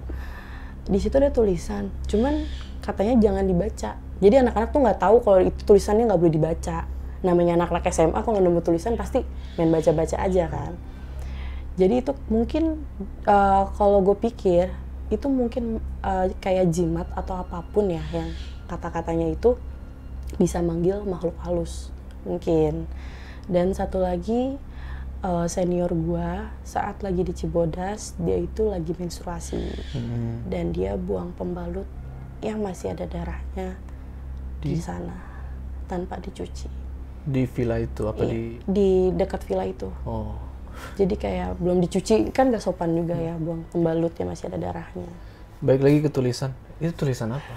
di 0.87 0.99
situ 0.99 1.15
ada 1.15 1.31
tulisan. 1.31 1.87
Cuman 2.07 2.43
katanya 2.83 3.15
jangan 3.19 3.47
dibaca. 3.47 3.95
Jadi 4.19 4.35
anak-anak 4.39 4.69
tuh 4.71 4.81
nggak 4.83 4.99
tahu 4.99 5.15
kalau 5.23 5.39
itu 5.43 5.61
tulisannya 5.63 6.07
nggak 6.07 6.19
boleh 6.19 6.35
dibaca. 6.35 6.77
Namanya 7.23 7.55
anak-anak 7.55 7.87
SMA 7.91 8.19
kalau 8.19 8.39
nemu 8.39 8.59
tulisan 8.59 8.99
pasti 8.99 9.23
main 9.55 9.71
baca-baca 9.71 10.19
aja 10.19 10.47
kan. 10.51 10.75
Jadi 11.79 12.03
itu 12.03 12.11
mungkin 12.27 12.83
eh, 13.25 13.63
kalau 13.79 14.03
gue 14.03 14.17
pikir 14.19 14.69
itu 15.11 15.27
mungkin 15.31 15.79
eh, 16.03 16.35
kayak 16.43 16.71
jimat 16.71 17.07
atau 17.15 17.39
apa 17.39 17.63
pun 17.71 17.87
ya 17.87 18.03
yang 18.11 18.29
kata-katanya 18.67 19.31
itu 19.31 19.55
bisa 20.35 20.59
manggil 20.59 21.03
makhluk 21.07 21.35
halus. 21.43 21.91
Mungkin. 22.27 22.87
Dan 23.47 23.75
satu 23.75 23.99
lagi 24.03 24.55
eh, 25.23 25.47
senior 25.47 25.91
gua 25.95 26.51
saat 26.61 26.99
lagi 26.99 27.23
di 27.23 27.31
Cibodas 27.31 28.13
dia 28.17 28.37
itu 28.37 28.67
lagi 28.67 28.91
menstruasi 28.93 29.63
Hmm. 29.95 30.43
dan 30.45 30.69
dia 30.69 30.93
buang 30.93 31.31
pembalut 31.31 31.87
yang 32.39 32.59
masih 32.59 32.91
ada 32.91 33.07
darahnya 33.07 33.79
di, 34.59 34.75
sana 34.75 35.15
tanpa 35.85 36.19
dicuci 36.19 36.67
Di 37.23 37.47
villa 37.47 37.79
itu 37.79 38.03
apa 38.03 38.19
Iya, 38.21 38.31
di? 38.31 38.41
di 38.63 38.89
dekat 39.11 39.47
villa 39.47 39.63
itu 39.63 39.87
Oh. 40.03 40.35
jadi 40.95 41.15
kayak 41.15 41.49
belum 41.55 41.79
dicuci 41.79 42.29
kan 42.29 42.51
gak 42.51 42.59
sopan 42.59 42.91
juga 42.91 43.15
ya 43.15 43.35
buang 43.35 43.63
pembalutnya 43.69 44.25
masih 44.25 44.51
ada 44.51 44.59
darahnya 44.61 45.07
Baik 45.63 45.79
lagi 45.79 46.03
ke 46.03 46.11
tulisan. 46.11 46.51
Itu 46.77 46.91
tulisan 46.97 47.31
apa? 47.31 47.55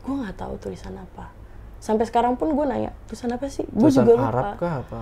gue 0.00 0.14
nggak 0.16 0.32
tahu 0.34 0.54
tulisan 0.58 0.94
apa 0.94 1.28
sampai 1.76 2.04
sekarang 2.04 2.32
pun 2.34 2.50
gue 2.50 2.64
nanya 2.64 2.90
tulisan 3.04 3.30
apa 3.30 3.46
sih 3.46 3.64
gue 3.64 3.84
Tulisan 3.84 4.02
juga 4.02 4.12
lupa 4.14 4.26
Arab 4.28 4.44
kah 4.56 4.74
apa? 4.80 5.00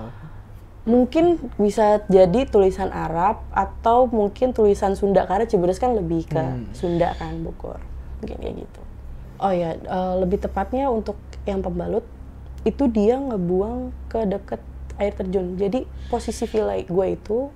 Mungkin 0.89 1.25
bisa 1.55 2.01
jadi 2.09 2.43
tulisan 2.45 2.89
Arab 2.89 3.45
atau 3.51 4.09
mungkin 4.09 4.51
tulisan 4.51 4.97
Sunda 4.97 5.23
karena 5.23 5.45
Cibodas 5.45 5.77
kan 5.77 5.93
lebih 5.93 6.25
ke 6.25 6.41
Sunda 6.73 7.13
kan 7.13 7.37
Bogor. 7.39 7.77
Mungkin 8.19 8.37
kayak 8.37 8.57
gitu. 8.59 8.81
Oh 9.39 9.53
ya 9.53 9.77
eh, 9.77 10.15
lebih 10.17 10.41
tepatnya 10.41 10.89
untuk 10.89 11.15
yang 11.45 11.61
pembalut 11.61 12.03
itu 12.65 12.89
dia 12.89 13.15
ngebuang 13.15 13.93
ke 14.09 14.25
deket 14.25 14.61
air 14.97 15.13
terjun. 15.13 15.55
Jadi 15.55 15.85
posisi 16.09 16.43
villa 16.45 16.75
gue 16.75 17.07
itu 17.07 17.53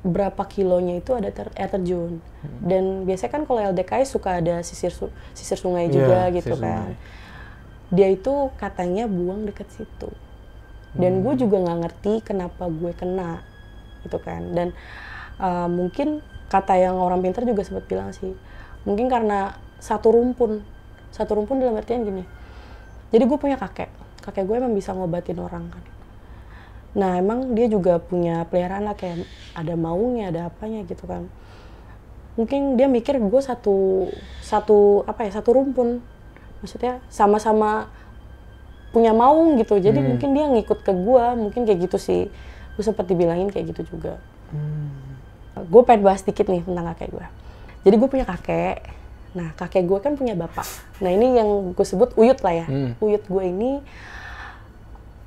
berapa 0.00 0.40
kilonya 0.44 0.96
itu 0.96 1.12
ada 1.12 1.28
ter- 1.28 1.52
air 1.54 1.68
terjun. 1.68 2.20
Dan 2.60 3.04
biasanya 3.04 3.32
kan 3.34 3.42
kalau 3.42 3.60
LDKI 3.66 4.04
suka 4.04 4.38
ada 4.38 4.60
sisir 4.60 4.88
su- 4.90 5.12
sisir 5.32 5.56
sungai 5.56 5.88
Iya, 5.88 5.92
juga 5.92 6.18
gitu 6.30 6.52
sisir 6.52 6.60
kan. 6.60 6.84
sungai. 6.86 6.96
dia 7.90 8.06
itu 8.06 8.30
katanya 8.54 9.04
buang 9.04 9.42
deket 9.42 9.66
situ 9.74 10.14
dan 10.98 11.22
gue 11.22 11.34
juga 11.38 11.62
nggak 11.62 11.78
ngerti 11.86 12.12
kenapa 12.26 12.66
gue 12.66 12.92
kena 12.94 13.42
gitu 14.02 14.18
kan. 14.18 14.42
Dan 14.54 14.74
uh, 15.38 15.70
mungkin 15.70 16.24
kata 16.50 16.74
yang 16.78 16.98
orang 16.98 17.22
pintar 17.22 17.46
juga 17.46 17.62
sempat 17.62 17.86
bilang 17.86 18.10
sih 18.10 18.34
mungkin 18.82 19.06
karena 19.06 19.54
satu 19.78 20.10
rumpun. 20.14 20.62
Satu 21.10 21.34
rumpun 21.34 21.58
dalam 21.58 21.74
artian 21.74 22.06
gini 22.06 22.22
jadi 23.10 23.26
gue 23.26 23.38
punya 23.38 23.58
kakek. 23.58 23.90
Kakek 24.22 24.46
gue 24.46 24.56
emang 24.62 24.74
bisa 24.74 24.94
ngobatin 24.94 25.38
orang 25.42 25.66
kan. 25.70 25.84
Nah 26.94 27.18
emang 27.18 27.54
dia 27.54 27.66
juga 27.66 27.98
punya 27.98 28.46
peliharaan 28.46 28.86
lah 28.86 28.94
kayak 28.94 29.26
ada 29.54 29.74
maungnya 29.74 30.30
ada 30.30 30.40
apanya 30.50 30.86
gitu 30.86 31.06
kan. 31.10 31.26
Mungkin 32.38 32.78
dia 32.78 32.86
mikir 32.86 33.18
gue 33.18 33.42
satu 33.42 34.06
satu 34.40 35.02
apa 35.10 35.26
ya 35.26 35.42
satu 35.42 35.58
rumpun. 35.58 35.98
Maksudnya 36.62 37.02
sama-sama 37.10 37.90
punya 38.90 39.14
maung 39.14 39.56
gitu. 39.56 39.78
Jadi 39.78 39.98
Hmm. 39.98 40.14
mungkin 40.14 40.28
dia 40.34 40.46
ngikut 40.50 40.82
ke 40.82 40.92
gue 40.92 41.24
mungkin 41.38 41.60
kayak 41.66 41.90
gitu 41.90 41.98
sih. 41.98 42.22
Gue 42.74 42.82
sempat 42.82 43.06
dibilangin 43.06 43.50
kayak 43.50 43.74
gitu 43.74 43.96
juga. 43.96 44.18
Gue 45.70 45.82
pengen 45.86 46.06
bahas 46.06 46.22
dikit 46.24 46.46
nih 46.48 46.62
tentang 46.64 46.86
kakek 46.94 47.10
gue 47.12 47.26
jadi 47.80 47.96
gue 47.96 48.08
punya 48.12 48.26
kakek. 48.28 48.92
Nah 49.32 49.56
kakek 49.56 49.88
gue 49.88 49.98
kan 50.04 50.12
punya 50.16 50.36
bapak. 50.36 50.66
Nah 51.00 51.10
ini 51.12 51.32
yang 51.38 51.72
gue 51.72 51.86
sebut 51.86 52.12
uyut 52.20 52.36
lah 52.44 52.64
ya. 52.64 52.66
Hmm. 52.68 52.92
uyut 53.00 53.24
gue 53.24 53.44
ini 53.44 53.80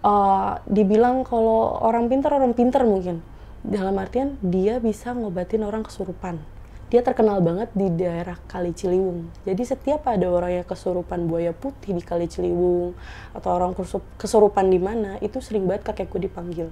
eh, 0.04 0.52
dibilang 0.70 1.26
kalau 1.26 1.82
orang 1.82 2.12
pintar 2.12 2.36
orang 2.38 2.54
pintar 2.54 2.86
mungkin. 2.86 3.26
Dalam 3.64 3.96
artian 3.96 4.36
dia 4.44 4.78
bisa 4.84 5.16
ngobatin 5.16 5.64
orang 5.64 5.88
kesurupan 5.88 6.38
dia 6.94 7.02
terkenal 7.02 7.42
banget 7.42 7.74
di 7.74 7.90
daerah 7.90 8.38
Kali 8.46 8.70
Ciliwung. 8.70 9.26
Jadi 9.50 9.66
setiap 9.66 10.06
ada 10.06 10.30
orang 10.30 10.62
yang 10.62 10.68
kesurupan 10.70 11.26
buaya 11.26 11.50
putih 11.50 11.98
di 11.98 12.06
Kali 12.06 12.30
Ciliwung 12.30 12.94
atau 13.34 13.50
orang 13.50 13.74
kesurup- 13.74 14.14
kesurupan 14.22 14.70
di 14.70 14.78
mana, 14.78 15.18
itu 15.18 15.42
sering 15.42 15.66
banget 15.66 15.90
kakek 15.90 16.14
gue 16.14 16.30
dipanggil 16.30 16.70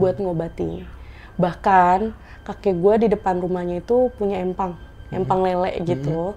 buat 0.00 0.16
ngobatin. 0.16 0.88
Bahkan 1.36 2.16
kakek 2.48 2.80
gue 2.80 2.94
di 3.04 3.08
depan 3.12 3.44
rumahnya 3.44 3.84
itu 3.84 4.08
punya 4.16 4.40
empang, 4.40 4.72
empang 5.12 5.44
lele 5.44 5.84
gitu. 5.84 6.32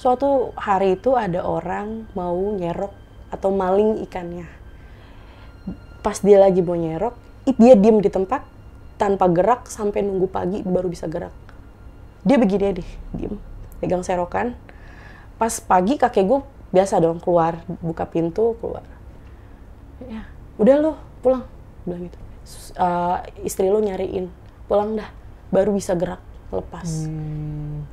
Suatu 0.00 0.56
hari 0.56 0.96
itu 0.96 1.12
ada 1.12 1.44
orang 1.44 2.08
mau 2.16 2.40
nyerok 2.56 2.96
atau 3.36 3.52
maling 3.52 4.00
ikannya. 4.08 4.48
Pas 6.00 6.24
dia 6.24 6.40
lagi 6.40 6.64
mau 6.64 6.72
nyerok, 6.72 7.12
dia 7.44 7.76
diem 7.76 8.00
di 8.00 8.08
tempat 8.08 8.48
tanpa 8.96 9.28
gerak 9.28 9.68
sampai 9.68 10.00
nunggu 10.00 10.24
pagi 10.32 10.64
baru 10.64 10.88
bisa 10.88 11.04
gerak 11.04 11.45
dia 12.26 12.36
begini 12.42 12.82
deh 12.82 12.90
diem. 13.14 13.38
Pegang 13.78 14.02
serokan. 14.02 14.58
Pas 15.38 15.62
pagi 15.62 15.94
kakek 15.94 16.26
gue 16.26 16.40
biasa 16.74 16.98
dong 16.98 17.22
keluar 17.22 17.62
buka 17.78 18.02
pintu 18.02 18.58
keluar. 18.58 18.82
Ya 20.10 20.26
udah 20.58 20.74
lo 20.82 20.92
pulang. 21.22 21.46
Bilang 21.86 22.10
gitu. 22.10 22.18
Eh, 22.74 23.16
istri 23.46 23.70
lo 23.70 23.78
nyariin. 23.78 24.26
Pulang 24.66 24.98
dah 24.98 25.06
baru 25.54 25.70
bisa 25.70 25.94
gerak 25.94 26.18
lepas. 26.50 27.06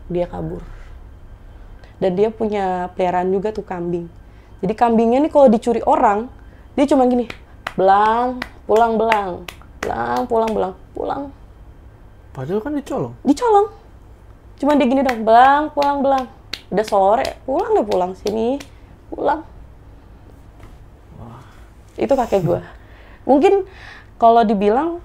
Dia 0.10 0.26
kabur. 0.26 0.66
Dan 2.02 2.18
dia 2.18 2.34
punya 2.34 2.90
peliharaan 2.98 3.30
juga 3.30 3.54
tuh 3.54 3.62
kambing. 3.62 4.10
Jadi 4.66 4.74
kambingnya 4.74 5.22
nih 5.22 5.32
kalau 5.32 5.46
dicuri 5.46 5.86
orang 5.86 6.26
dia 6.74 6.90
cuma 6.90 7.06
gini 7.06 7.30
belang 7.78 8.42
pulang 8.66 8.98
belang. 8.98 9.46
Belang 9.78 10.26
pulang 10.26 10.50
belang 10.50 10.74
pulang. 10.98 11.24
Padahal 12.34 12.66
kan 12.66 12.74
dicolong. 12.74 13.14
dicolong 13.22 13.83
cuma 14.64 14.80
dia 14.80 14.88
gini 14.88 15.04
dong 15.04 15.28
belang 15.28 15.76
pulang 15.76 16.00
belang 16.00 16.26
udah 16.72 16.86
sore 16.88 17.36
pulang 17.44 17.76
deh 17.76 17.84
pulang 17.84 18.12
sini. 18.16 18.58
Pulang. 19.12 19.44
Itu 22.00 22.16
kakek 22.16 22.42
gue 22.42 22.62
mungkin 23.28 23.68
kalau 24.18 24.42
dibilang 24.48 25.04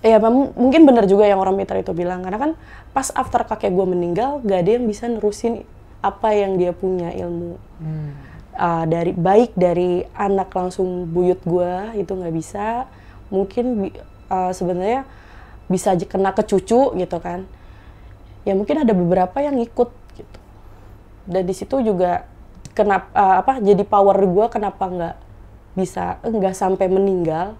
ya 0.00 0.16
mungkin 0.56 0.88
benar 0.88 1.04
juga 1.08 1.24
yang 1.24 1.40
orang 1.40 1.56
pintar 1.56 1.80
itu 1.80 1.90
bilang. 1.96 2.20
Karena 2.20 2.38
kan 2.38 2.52
pas 2.94 3.08
after 3.16 3.42
kakek 3.48 3.72
gue 3.72 3.86
meninggal 3.88 4.44
gak 4.44 4.62
ada 4.62 4.70
yang 4.76 4.86
bisa 4.86 5.08
nerusin 5.08 5.64
apa 6.04 6.36
yang 6.36 6.60
dia 6.60 6.70
punya 6.76 7.10
ilmu. 7.16 7.58
Uh, 8.60 8.84
dari 8.84 9.16
baik 9.16 9.56
dari 9.56 10.04
anak 10.12 10.52
langsung 10.52 11.08
buyut 11.08 11.40
gue 11.42 11.72
itu 11.98 12.12
nggak 12.12 12.34
bisa. 12.36 12.86
Mungkin 13.32 13.90
uh, 14.30 14.52
sebenarnya 14.54 15.02
bisa 15.66 15.94
aja 15.94 16.06
kena 16.06 16.30
ke 16.34 16.42
cucu 16.46 16.94
gitu 16.98 17.18
kan 17.22 17.46
ya 18.44 18.52
mungkin 18.56 18.82
ada 18.82 18.92
beberapa 18.96 19.38
yang 19.40 19.60
ikut 19.60 19.90
gitu. 20.16 20.38
Dan 21.28 21.42
di 21.46 21.54
situ 21.54 21.80
juga 21.84 22.24
kenapa 22.72 23.08
uh, 23.12 23.36
apa 23.44 23.52
jadi 23.60 23.82
power 23.84 24.16
gue 24.16 24.46
kenapa 24.48 24.84
nggak 24.88 25.16
bisa 25.76 26.18
nggak 26.26 26.54
sampai 26.56 26.86
meninggal 26.90 27.54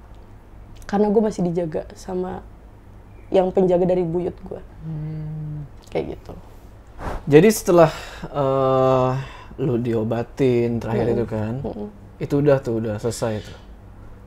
karena 0.91 1.07
gue 1.07 1.23
masih 1.23 1.47
dijaga 1.47 1.87
sama 1.95 2.43
yang 3.31 3.55
penjaga 3.55 3.87
dari 3.87 4.03
buyut 4.03 4.35
gue 4.43 4.61
kayak 5.95 6.19
gitu. 6.19 6.35
Jadi 7.31 7.49
setelah 7.51 7.91
eh, 8.27 9.11
lu 9.63 9.79
diobatin 9.79 10.83
terakhir 10.83 11.07
itu 11.15 11.27
kan, 11.31 11.55
itu 12.19 12.35
udah 12.43 12.57
tuh 12.59 12.75
udah 12.83 12.95
selesai 12.99 13.35
tuh. 13.45 13.59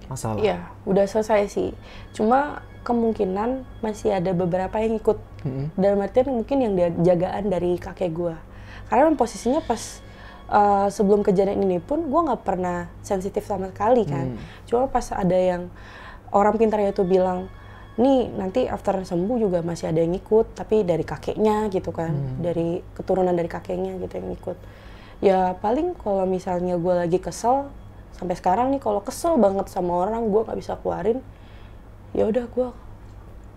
Masalah. 0.08 0.40
Iya, 0.40 0.68
udah 0.88 1.06
selesai 1.08 1.52
sih. 1.52 1.70
Cuma 2.16 2.64
kemungkinan 2.84 3.64
masih 3.80 4.16
ada 4.20 4.36
beberapa 4.36 4.76
yang 4.80 5.00
ikut. 5.00 5.18
Mm-mm. 5.48 5.72
Dalam 5.80 6.04
artian 6.04 6.32
mungkin 6.32 6.58
yang 6.60 6.74
dia 6.76 6.90
jagaan 6.92 7.48
dari 7.48 7.80
kakek 7.80 8.12
gua. 8.12 8.36
Karena 8.92 9.16
posisinya 9.16 9.64
pas 9.64 10.04
uh, 10.52 10.92
sebelum 10.92 11.24
kejadian 11.24 11.64
ini 11.64 11.80
pun 11.80 12.12
gua 12.12 12.34
nggak 12.34 12.44
pernah 12.44 12.92
sensitif 13.00 13.48
sama 13.48 13.72
sekali 13.72 14.04
kan. 14.04 14.36
Cuma 14.68 14.92
pas 14.92 15.10
ada 15.16 15.36
yang 15.36 15.72
orang 16.36 16.60
pintarnya 16.60 16.92
itu 16.92 17.06
bilang, 17.08 17.48
nih 17.94 18.26
nanti 18.34 18.66
after 18.66 19.06
sembuh 19.06 19.38
juga 19.38 19.62
masih 19.62 19.94
ada 19.94 20.02
yang 20.02 20.18
ikut, 20.18 20.58
tapi 20.58 20.82
dari 20.82 21.06
kakeknya 21.06 21.70
gitu 21.70 21.94
kan, 21.94 22.42
dari 22.42 22.82
keturunan 22.98 23.32
dari 23.32 23.46
kakeknya 23.46 24.02
gitu 24.02 24.14
yang 24.18 24.30
ikut. 24.34 24.58
Ya 25.24 25.56
paling 25.56 25.96
kalau 25.96 26.28
misalnya 26.28 26.76
gue 26.76 26.94
lagi 27.00 27.22
kesel, 27.22 27.72
sampai 28.24 28.40
sekarang 28.40 28.72
nih 28.72 28.80
kalau 28.80 29.04
kesel 29.04 29.36
banget 29.36 29.68
sama 29.68 30.08
orang 30.08 30.32
gue 30.32 30.42
nggak 30.48 30.56
bisa 30.56 30.80
keluarin, 30.80 31.20
ya 32.16 32.24
udah 32.24 32.48
gue 32.48 32.68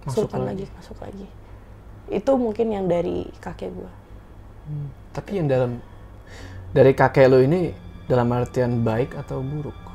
Masuk 0.02 0.26
kesurupan 0.26 0.42
lagi. 0.42 0.66
lagi. 0.66 0.74
masuk 0.74 0.98
lagi. 0.98 1.26
Itu 2.10 2.34
mungkin 2.34 2.66
yang 2.74 2.90
dari 2.90 3.30
kakek 3.38 3.70
gue. 3.70 3.92
Tapi 5.14 5.30
yang 5.38 5.46
dalam 5.46 5.78
dari 6.74 6.92
kakek 6.92 7.30
lo 7.30 7.38
ini 7.38 7.70
dalam 8.04 8.26
artian 8.34 8.82
baik 8.82 9.14
atau 9.14 9.38
buruk? 9.40 9.86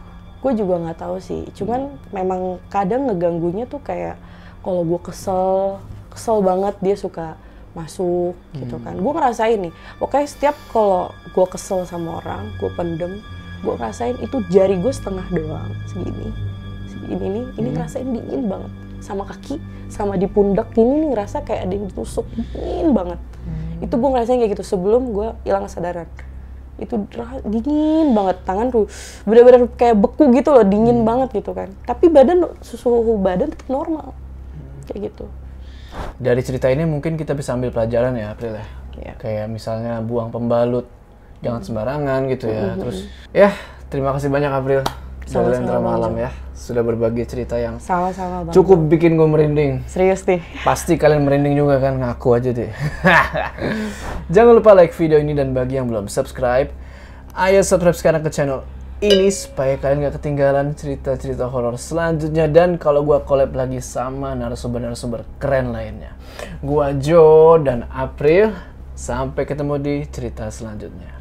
gue 0.41 0.57
juga 0.57 0.82
nggak 0.82 0.97
tahu 0.97 1.22
sih 1.22 1.45
cuman 1.53 1.93
memang 2.09 2.57
kadang 2.74 3.05
ngeganggunya 3.05 3.69
tuh 3.69 3.78
kayak 3.78 4.17
kalau 4.65 4.82
gue 4.82 4.97
kesel 4.97 5.78
kesel 6.09 6.41
banget 6.41 6.74
dia 6.82 6.97
suka 6.97 7.38
masuk 7.78 8.34
gitu 8.57 8.82
kan 8.82 8.97
gue 8.97 9.11
ngerasain 9.13 9.69
nih 9.69 9.74
pokoknya 10.01 10.26
setiap 10.26 10.57
kalau 10.74 11.13
gue 11.30 11.45
kesel 11.45 11.86
sama 11.86 12.17
orang 12.26 12.49
gue 12.57 12.74
pendem 12.74 13.22
gue 13.62 13.74
ngerasain 13.78 14.18
itu 14.22 14.38
jari 14.49 14.76
gue 14.82 14.93
setengah 14.93 15.26
doang 15.30 15.72
segini. 15.89 16.30
Segini 16.89 17.26
nih 17.30 17.45
ini 17.62 17.68
ngerasain 17.78 18.07
dingin 18.09 18.49
banget. 18.49 18.72
Sama 19.01 19.26
kaki 19.26 19.57
sama 19.89 20.18
di 20.18 20.30
pundak 20.30 20.74
ini 20.78 21.05
nih 21.05 21.09
ngerasa 21.14 21.41
kayak 21.45 21.70
ada 21.70 21.74
yang 21.74 21.86
ditusuk 21.89 22.26
dingin 22.53 22.93
banget. 22.93 23.20
Itu 23.82 23.97
gue 23.97 24.09
ngerasain 24.14 24.38
kayak 24.38 24.51
gitu 24.57 24.66
sebelum 24.66 25.14
gue 25.14 25.28
hilang 25.45 25.66
kesadaran. 25.66 26.09
Itu 26.82 27.05
dingin 27.45 28.18
banget 28.18 28.41
tangan 28.41 28.74
tuh 28.74 28.89
bener-bener 29.26 29.70
kayak 29.78 29.97
beku 30.01 30.34
gitu 30.34 30.49
loh 30.53 30.66
dingin 30.66 31.05
banget 31.05 31.34
gitu 31.38 31.53
kan. 31.53 31.70
Tapi 31.86 32.09
badan 32.09 32.49
suhu 32.62 33.18
badan 33.22 33.53
tetap 33.53 33.70
normal. 33.70 34.18
Kayak 34.89 35.14
gitu. 35.14 35.26
Dari 36.18 36.41
cerita 36.41 36.72
ini 36.72 36.88
mungkin 36.88 37.20
kita 37.20 37.36
bisa 37.36 37.51
ambil 37.51 37.70
pelajaran 37.76 38.16
ya, 38.16 38.32
April 38.32 38.55
ya. 38.55 38.66
Iya. 38.95 39.14
Kayak 39.20 39.47
misalnya 39.51 39.99
buang 39.99 40.32
pembalut, 40.32 40.88
jangan 41.42 41.62
sembarangan 41.62 42.20
gitu 42.30 42.46
ya. 42.48 42.78
Terus 42.78 42.98
ya, 43.34 43.50
terima 43.89 44.14
kasih 44.16 44.30
banyak 44.30 44.52
April. 44.54 44.82
Bang 45.32 45.84
Malam 45.86 46.14
ya. 46.18 46.30
Sudah 46.52 46.86
berbagi 46.86 47.26
cerita 47.26 47.58
yang 47.58 47.82
sama-sama 47.82 48.46
cukup 48.54 48.86
bikin 48.86 49.18
gue 49.18 49.26
merinding. 49.26 49.82
serius 49.89 50.22
nih 50.30 50.46
Pasti 50.62 50.94
kalian 50.94 51.26
merinding 51.26 51.58
juga 51.58 51.82
kan, 51.82 51.98
ngaku 51.98 52.28
aja 52.38 52.54
deh. 52.54 52.70
Jangan 54.34 54.54
lupa 54.62 54.78
like 54.78 54.94
video 54.94 55.18
ini 55.18 55.34
dan 55.34 55.58
bagi 55.58 55.82
yang 55.82 55.89
belum 55.89 56.06
subscribe, 56.06 56.70
ayo 57.34 57.66
subscribe 57.66 57.98
sekarang 57.98 58.22
ke 58.22 58.30
channel 58.30 58.62
ini 59.02 59.34
supaya 59.34 59.82
kalian 59.82 60.06
gak 60.06 60.22
ketinggalan 60.22 60.78
cerita-cerita 60.78 61.50
horor 61.50 61.74
selanjutnya 61.82 62.46
dan 62.46 62.78
kalau 62.78 63.02
gua 63.02 63.26
collab 63.26 63.58
lagi 63.58 63.82
sama 63.82 64.38
narasumber-narasumber 64.38 65.26
keren 65.42 65.74
lainnya. 65.74 66.14
Gua 66.62 66.94
Jo 66.94 67.58
dan 67.58 67.89
April, 67.89 68.54
sampai 68.94 69.50
ketemu 69.50 69.82
di 69.82 69.96
cerita 70.06 70.46
selanjutnya. 70.54 71.20